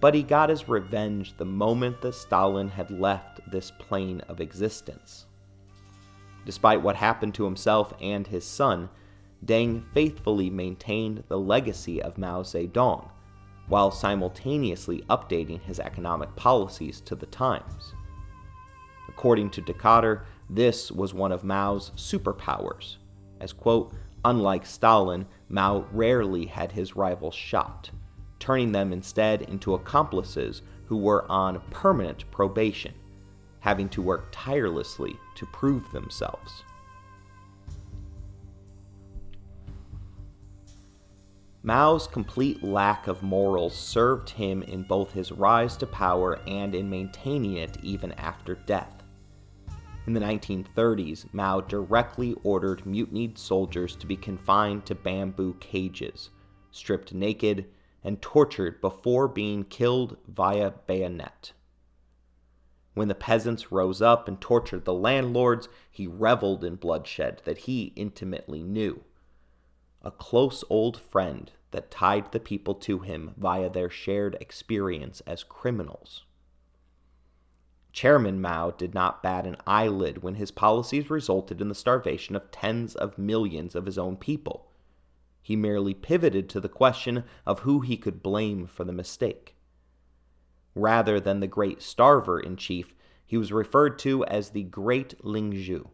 but 0.00 0.14
he 0.14 0.22
got 0.22 0.50
his 0.50 0.68
revenge 0.68 1.36
the 1.36 1.44
moment 1.44 2.00
that 2.00 2.14
Stalin 2.14 2.68
had 2.68 2.88
left 2.92 3.40
this 3.50 3.72
plane 3.72 4.20
of 4.28 4.40
existence. 4.40 5.26
Despite 6.44 6.80
what 6.80 6.94
happened 6.94 7.34
to 7.34 7.44
himself 7.44 7.92
and 8.00 8.24
his 8.24 8.44
son, 8.44 8.88
Deng 9.44 9.82
faithfully 9.92 10.48
maintained 10.48 11.24
the 11.26 11.40
legacy 11.40 12.00
of 12.00 12.16
Mao 12.16 12.42
Zedong, 12.42 13.10
while 13.66 13.90
simultaneously 13.90 15.02
updating 15.10 15.60
his 15.60 15.80
economic 15.80 16.36
policies 16.36 17.00
to 17.00 17.16
the 17.16 17.26
times. 17.26 17.94
According 19.08 19.50
to 19.50 19.62
Dikötter, 19.62 20.22
this 20.48 20.92
was 20.92 21.12
one 21.12 21.32
of 21.32 21.42
Mao's 21.42 21.90
superpowers, 21.96 22.98
as, 23.40 23.52
quote, 23.52 23.92
Unlike 24.26 24.66
Stalin, 24.66 25.26
Mao 25.48 25.86
rarely 25.92 26.46
had 26.46 26.72
his 26.72 26.96
rivals 26.96 27.36
shot, 27.36 27.92
turning 28.40 28.72
them 28.72 28.92
instead 28.92 29.42
into 29.42 29.74
accomplices 29.74 30.62
who 30.86 30.96
were 30.96 31.30
on 31.30 31.60
permanent 31.70 32.28
probation, 32.32 32.92
having 33.60 33.88
to 33.90 34.02
work 34.02 34.26
tirelessly 34.32 35.16
to 35.36 35.46
prove 35.46 35.92
themselves. 35.92 36.64
Mao's 41.62 42.08
complete 42.08 42.64
lack 42.64 43.06
of 43.06 43.22
morals 43.22 43.76
served 43.76 44.30
him 44.30 44.64
in 44.64 44.82
both 44.82 45.12
his 45.12 45.30
rise 45.30 45.76
to 45.76 45.86
power 45.86 46.40
and 46.48 46.74
in 46.74 46.90
maintaining 46.90 47.58
it 47.58 47.76
even 47.80 48.10
after 48.14 48.56
death. 48.56 48.95
In 50.06 50.12
the 50.12 50.20
1930s, 50.20 51.34
Mao 51.34 51.60
directly 51.60 52.36
ordered 52.44 52.86
mutinied 52.86 53.38
soldiers 53.38 53.96
to 53.96 54.06
be 54.06 54.16
confined 54.16 54.86
to 54.86 54.94
bamboo 54.94 55.54
cages, 55.54 56.30
stripped 56.70 57.12
naked, 57.12 57.66
and 58.04 58.22
tortured 58.22 58.80
before 58.80 59.26
being 59.26 59.64
killed 59.64 60.16
via 60.28 60.70
bayonet. 60.86 61.52
When 62.94 63.08
the 63.08 63.16
peasants 63.16 63.72
rose 63.72 64.00
up 64.00 64.28
and 64.28 64.40
tortured 64.40 64.84
the 64.84 64.94
landlords, 64.94 65.68
he 65.90 66.06
reveled 66.06 66.62
in 66.62 66.76
bloodshed 66.76 67.42
that 67.44 67.58
he 67.58 67.92
intimately 67.96 68.62
knew. 68.62 69.02
A 70.02 70.12
close 70.12 70.62
old 70.70 70.96
friend 70.96 71.50
that 71.72 71.90
tied 71.90 72.30
the 72.30 72.38
people 72.38 72.76
to 72.76 73.00
him 73.00 73.34
via 73.36 73.68
their 73.68 73.90
shared 73.90 74.36
experience 74.40 75.20
as 75.26 75.42
criminals. 75.42 76.25
Chairman 77.96 78.42
Mao 78.42 78.72
did 78.72 78.92
not 78.92 79.22
bat 79.22 79.46
an 79.46 79.56
eyelid 79.66 80.22
when 80.22 80.34
his 80.34 80.50
policies 80.50 81.08
resulted 81.08 81.62
in 81.62 81.70
the 81.70 81.74
starvation 81.74 82.36
of 82.36 82.50
tens 82.50 82.94
of 82.94 83.16
millions 83.16 83.74
of 83.74 83.86
his 83.86 83.96
own 83.96 84.18
people. 84.18 84.70
He 85.40 85.56
merely 85.56 85.94
pivoted 85.94 86.50
to 86.50 86.60
the 86.60 86.68
question 86.68 87.24
of 87.46 87.60
who 87.60 87.80
he 87.80 87.96
could 87.96 88.22
blame 88.22 88.66
for 88.66 88.84
the 88.84 88.92
mistake. 88.92 89.56
Rather 90.74 91.18
than 91.18 91.40
the 91.40 91.46
great 91.46 91.78
starver 91.78 92.38
in 92.38 92.56
chief, 92.56 92.94
he 93.24 93.38
was 93.38 93.50
referred 93.50 93.98
to 94.00 94.26
as 94.26 94.50
the 94.50 94.64
Great 94.64 95.18
Lingzhu, 95.24 95.88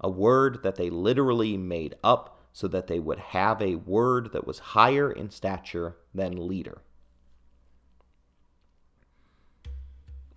a 0.00 0.08
word 0.08 0.62
that 0.62 0.76
they 0.76 0.88
literally 0.88 1.58
made 1.58 1.96
up 2.02 2.40
so 2.54 2.66
that 2.66 2.86
they 2.86 2.98
would 2.98 3.18
have 3.18 3.60
a 3.60 3.74
word 3.74 4.32
that 4.32 4.46
was 4.46 4.58
higher 4.58 5.12
in 5.12 5.28
stature 5.28 5.98
than 6.14 6.48
leader. 6.48 6.80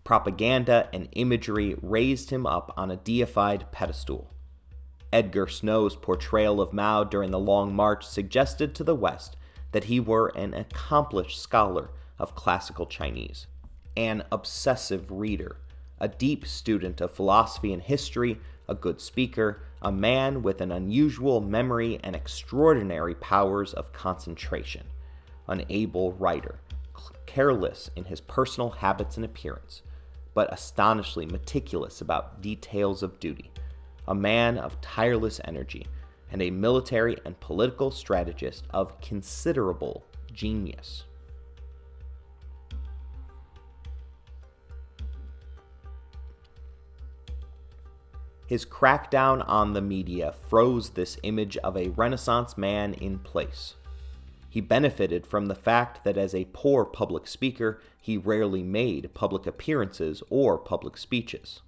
Propaganda, 0.10 0.90
and 0.92 1.08
imagery 1.12 1.76
raised 1.84 2.32
him 2.32 2.44
up 2.44 2.74
on 2.76 2.90
a 2.90 2.96
deified 2.96 3.72
pedestal. 3.72 4.34
Edgar 5.14 5.46
Snow's 5.46 5.96
portrayal 5.96 6.60
of 6.60 6.74
Mao 6.74 7.04
during 7.04 7.30
the 7.30 7.38
Long 7.38 7.76
March 7.76 8.04
suggested 8.04 8.74
to 8.74 8.84
the 8.84 8.96
West 8.96 9.38
that 9.72 9.84
he 9.84 10.00
were 10.00 10.30
an 10.30 10.56
accomplished 10.56 11.40
scholar, 11.40 11.92
of 12.18 12.34
classical 12.34 12.88
Chinese, 12.88 13.46
an 13.96 14.24
obsessive 14.32 15.06
reader, 15.12 15.58
a 16.00 16.08
deep 16.08 16.44
student 16.44 17.02
of 17.02 17.12
philosophy 17.12 17.72
and 17.72 17.84
history, 17.84 18.40
a 18.68 18.74
good 18.74 19.00
speaker, 19.00 19.62
a 19.84 19.92
man 19.92 20.42
with 20.42 20.60
an 20.60 20.72
unusual 20.72 21.40
memory 21.40 22.00
and 22.04 22.16
extraordinary 22.16 23.14
powers 23.14 23.76
of 23.76 23.94
concentration, 23.94 24.88
an 25.48 25.64
able 25.70 26.14
writer, 26.14 26.60
careless 27.28 27.92
in 27.96 28.06
his 28.06 28.22
personal 28.22 28.72
habits 28.72 29.16
and 29.16 29.24
appearance, 29.24 29.84
but 30.40 30.54
astonishingly 30.54 31.26
meticulous 31.26 32.00
about 32.00 32.42
details 32.42 33.04
of 33.04 33.20
duty, 33.20 33.52
a 34.08 34.16
man 34.16 34.58
of 34.58 34.80
tireless 34.80 35.42
energy, 35.44 35.86
and 36.32 36.42
a 36.42 36.50
military 36.50 37.18
and 37.26 37.38
political 37.42 37.92
strategist 37.92 38.64
of 38.70 38.98
considerable 39.02 40.06
genius. 40.32 41.04
His 48.48 48.64
crackdown 48.64 49.44
on 49.46 49.74
the 49.74 49.82
media 49.82 50.34
froze 50.48 50.92
this 50.92 51.18
image 51.24 51.58
of 51.58 51.76
a 51.76 51.90
Renaissance 51.90 52.58
man 52.58 52.94
in 52.94 53.20
place. 53.20 53.76
He 54.50 54.62
benefited 54.62 55.28
from 55.28 55.46
the 55.46 55.56
fact 55.56 56.04
that 56.04 56.18
as 56.18 56.34
a 56.34 56.48
poor 56.54 56.84
public 56.84 57.28
speaker, 57.28 57.80
he 58.02 58.18
rarely 58.18 58.64
made 58.64 59.14
public 59.14 59.46
appearances 59.46 60.24
or 60.30 60.58
public 60.58 60.98
speeches. 60.98 61.62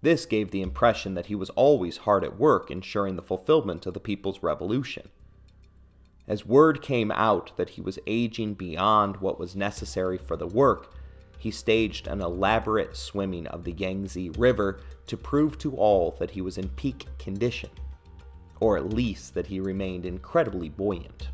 This 0.00 0.24
gave 0.24 0.50
the 0.50 0.62
impression 0.62 1.14
that 1.14 1.26
he 1.26 1.34
was 1.34 1.50
always 1.50 1.98
hard 1.98 2.24
at 2.24 2.38
work 2.38 2.70
ensuring 2.70 3.16
the 3.16 3.22
fulfillment 3.22 3.86
of 3.86 3.94
the 3.94 4.00
people's 4.00 4.42
revolution. 4.42 5.08
As 6.26 6.46
word 6.46 6.80
came 6.80 7.10
out 7.12 7.54
that 7.56 7.70
he 7.70 7.82
was 7.82 7.98
aging 8.06 8.54
beyond 8.54 9.18
what 9.18 9.38
was 9.38 9.54
necessary 9.54 10.16
for 10.16 10.36
the 10.36 10.46
work, 10.46 10.94
he 11.38 11.50
staged 11.50 12.06
an 12.06 12.22
elaborate 12.22 12.96
swimming 12.96 13.46
of 13.48 13.64
the 13.64 13.72
Yangtze 13.72 14.30
River 14.30 14.80
to 15.06 15.18
prove 15.18 15.58
to 15.58 15.76
all 15.76 16.16
that 16.18 16.30
he 16.30 16.40
was 16.40 16.56
in 16.56 16.70
peak 16.70 17.06
condition, 17.18 17.68
or 18.60 18.78
at 18.78 18.88
least 18.88 19.34
that 19.34 19.46
he 19.46 19.60
remained 19.60 20.06
incredibly 20.06 20.70
buoyant. 20.70 21.28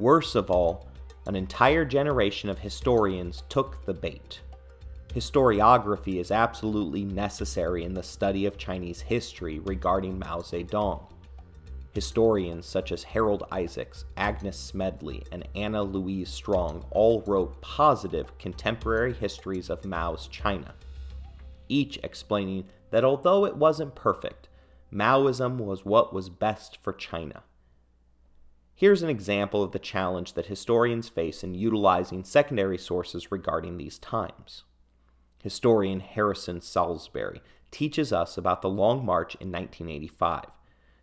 Worse 0.00 0.34
of 0.34 0.50
all, 0.50 0.88
an 1.26 1.36
entire 1.36 1.84
generation 1.84 2.48
of 2.48 2.58
historians 2.58 3.42
took 3.50 3.84
the 3.84 3.92
bait. 3.92 4.40
Historiography 5.08 6.18
is 6.18 6.30
absolutely 6.30 7.04
necessary 7.04 7.84
in 7.84 7.92
the 7.92 8.02
study 8.02 8.46
of 8.46 8.56
Chinese 8.56 9.02
history 9.02 9.58
regarding 9.58 10.18
Mao 10.18 10.38
Zedong. 10.38 11.02
Historians 11.92 12.64
such 12.64 12.92
as 12.92 13.02
Harold 13.02 13.44
Isaacs, 13.52 14.06
Agnes 14.16 14.56
Smedley, 14.56 15.22
and 15.32 15.46
Anna 15.54 15.82
Louise 15.82 16.30
Strong 16.30 16.82
all 16.92 17.20
wrote 17.26 17.60
positive 17.60 18.38
contemporary 18.38 19.12
histories 19.12 19.68
of 19.68 19.84
Mao's 19.84 20.28
China, 20.28 20.72
each 21.68 21.98
explaining 22.02 22.64
that 22.90 23.04
although 23.04 23.44
it 23.44 23.54
wasn't 23.54 23.94
perfect, 23.94 24.48
Maoism 24.90 25.58
was 25.58 25.84
what 25.84 26.14
was 26.14 26.30
best 26.30 26.78
for 26.80 26.94
China. 26.94 27.42
Here's 28.80 29.02
an 29.02 29.10
example 29.10 29.62
of 29.62 29.72
the 29.72 29.78
challenge 29.78 30.32
that 30.32 30.46
historians 30.46 31.10
face 31.10 31.44
in 31.44 31.52
utilizing 31.52 32.24
secondary 32.24 32.78
sources 32.78 33.30
regarding 33.30 33.76
these 33.76 33.98
times. 33.98 34.62
Historian 35.42 36.00
Harrison 36.00 36.62
Salisbury 36.62 37.42
teaches 37.70 38.10
us 38.10 38.38
about 38.38 38.62
the 38.62 38.70
Long 38.70 39.04
March 39.04 39.34
in 39.34 39.52
1985 39.52 40.46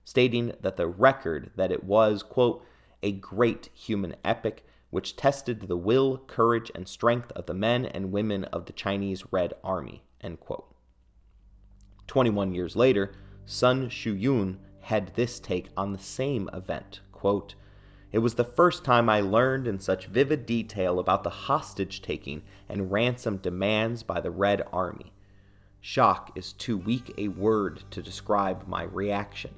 stating 0.03 0.53
that 0.59 0.75
the 0.75 0.88
record 0.88 1.51
that 1.55 1.71
it 1.71 1.84
was, 1.84 2.23
quote, 2.23 2.65
a 3.03 3.11
great 3.11 3.69
human 3.75 4.15
epic 4.25 4.65
which 4.89 5.15
tested 5.15 5.67
the 5.67 5.78
will, 5.78 6.17
courage, 6.17 6.71
and 6.73 6.88
strength 6.88 7.32
of 7.34 7.45
the 7.45 7.53
men 7.53 7.86
and 7.86 8.11
women 8.11 8.43
of 8.45 8.65
the 8.65 8.73
Chinese 8.73 9.23
Red 9.30 9.53
Army, 9.63 10.01
end 10.19 10.39
quote. 10.39 10.73
21 12.07 12.55
years 12.55 12.75
later, 12.75 13.13
Sun 13.45 13.91
Shuyun 13.91 14.57
had 14.80 15.13
this 15.13 15.39
take 15.39 15.69
on 15.78 15.93
the 15.93 15.99
same 15.99 16.49
event, 16.51 17.01
quote, 17.11 17.53
it 18.12 18.20
was 18.20 18.36
the 18.36 18.43
first 18.43 18.86
time 18.86 19.10
I 19.10 19.20
learned 19.20 19.68
in 19.68 19.80
such 19.80 20.08
vivid 20.08 20.45
detail 20.45 20.99
about 20.99 21.24
the 21.24 21.30
hostage 21.30 22.01
taking 22.01 22.41
and 22.70 22.91
ransom 22.91 23.38
demands 23.38 24.01
by 24.01 24.22
the 24.22 24.32
Red 24.32 24.64
Army. 24.72 25.12
Shock 25.82 26.32
is 26.36 26.53
too 26.53 26.78
weak 26.78 27.14
a 27.18 27.28
word 27.28 27.84
to 27.91 28.01
describe 28.01 28.68
my 28.68 28.84
reaction. 28.84 29.53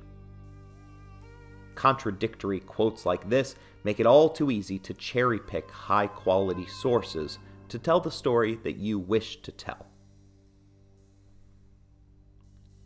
Contradictory 1.75 2.59
quotes 2.59 3.05
like 3.05 3.29
this 3.29 3.55
make 3.83 3.99
it 3.99 4.05
all 4.05 4.29
too 4.29 4.51
easy 4.51 4.79
to 4.79 4.93
cherry 4.93 5.39
pick 5.39 5.69
high 5.71 6.07
quality 6.07 6.65
sources 6.65 7.39
to 7.69 7.79
tell 7.79 7.99
the 7.99 8.11
story 8.11 8.59
that 8.63 8.77
you 8.77 8.99
wish 8.99 9.41
to 9.43 9.51
tell. 9.51 9.85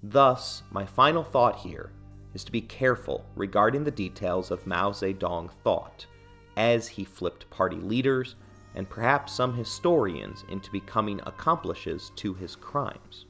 Thus, 0.04 0.64
my 0.70 0.86
final 0.86 1.24
thought 1.24 1.56
here 1.60 1.92
is 2.34 2.44
to 2.44 2.52
be 2.52 2.62
careful 2.62 3.26
regarding 3.36 3.84
the 3.84 3.92
details 3.92 4.52
of 4.52 4.66
Mao 4.68 4.92
Zedong 4.92 5.50
thought 5.64 6.06
as 6.58 6.88
he 6.88 7.04
flipped 7.04 7.50
party 7.50 7.78
leaders 7.78 8.36
and 8.76 8.90
perhaps 8.90 9.34
some 9.34 9.54
historians 9.54 10.44
into 10.50 10.72
becoming 10.72 11.20
accomplices 11.26 12.12
to 12.16 12.34
his 12.34 12.56
crimes. 12.56 13.26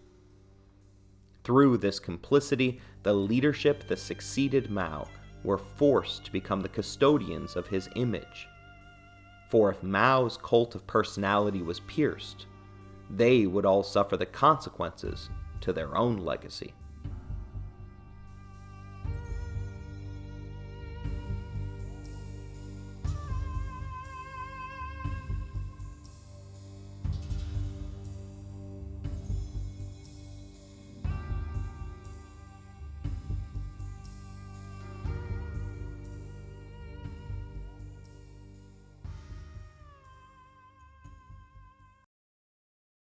Through 1.43 1.77
this 1.77 1.99
complicity, 1.99 2.79
the 3.03 3.13
leadership 3.13 3.87
that 3.87 3.99
succeeded 3.99 4.71
Mao 4.71 5.07
were 5.43 5.57
forced 5.57 6.23
to 6.25 6.31
become 6.31 6.61
the 6.61 6.69
custodians 6.69 7.57
of 7.57 7.67
his 7.67 7.89
image. 7.95 8.47
For 9.49 9.69
if 9.69 9.83
Mao's 9.83 10.37
cult 10.37 10.75
of 10.75 10.87
personality 10.87 11.61
was 11.61 11.81
pierced, 11.81 12.45
they 13.09 13.45
would 13.45 13.65
all 13.65 13.83
suffer 13.83 14.15
the 14.15 14.25
consequences 14.25 15.29
to 15.59 15.73
their 15.73 15.97
own 15.97 16.17
legacy. 16.17 16.73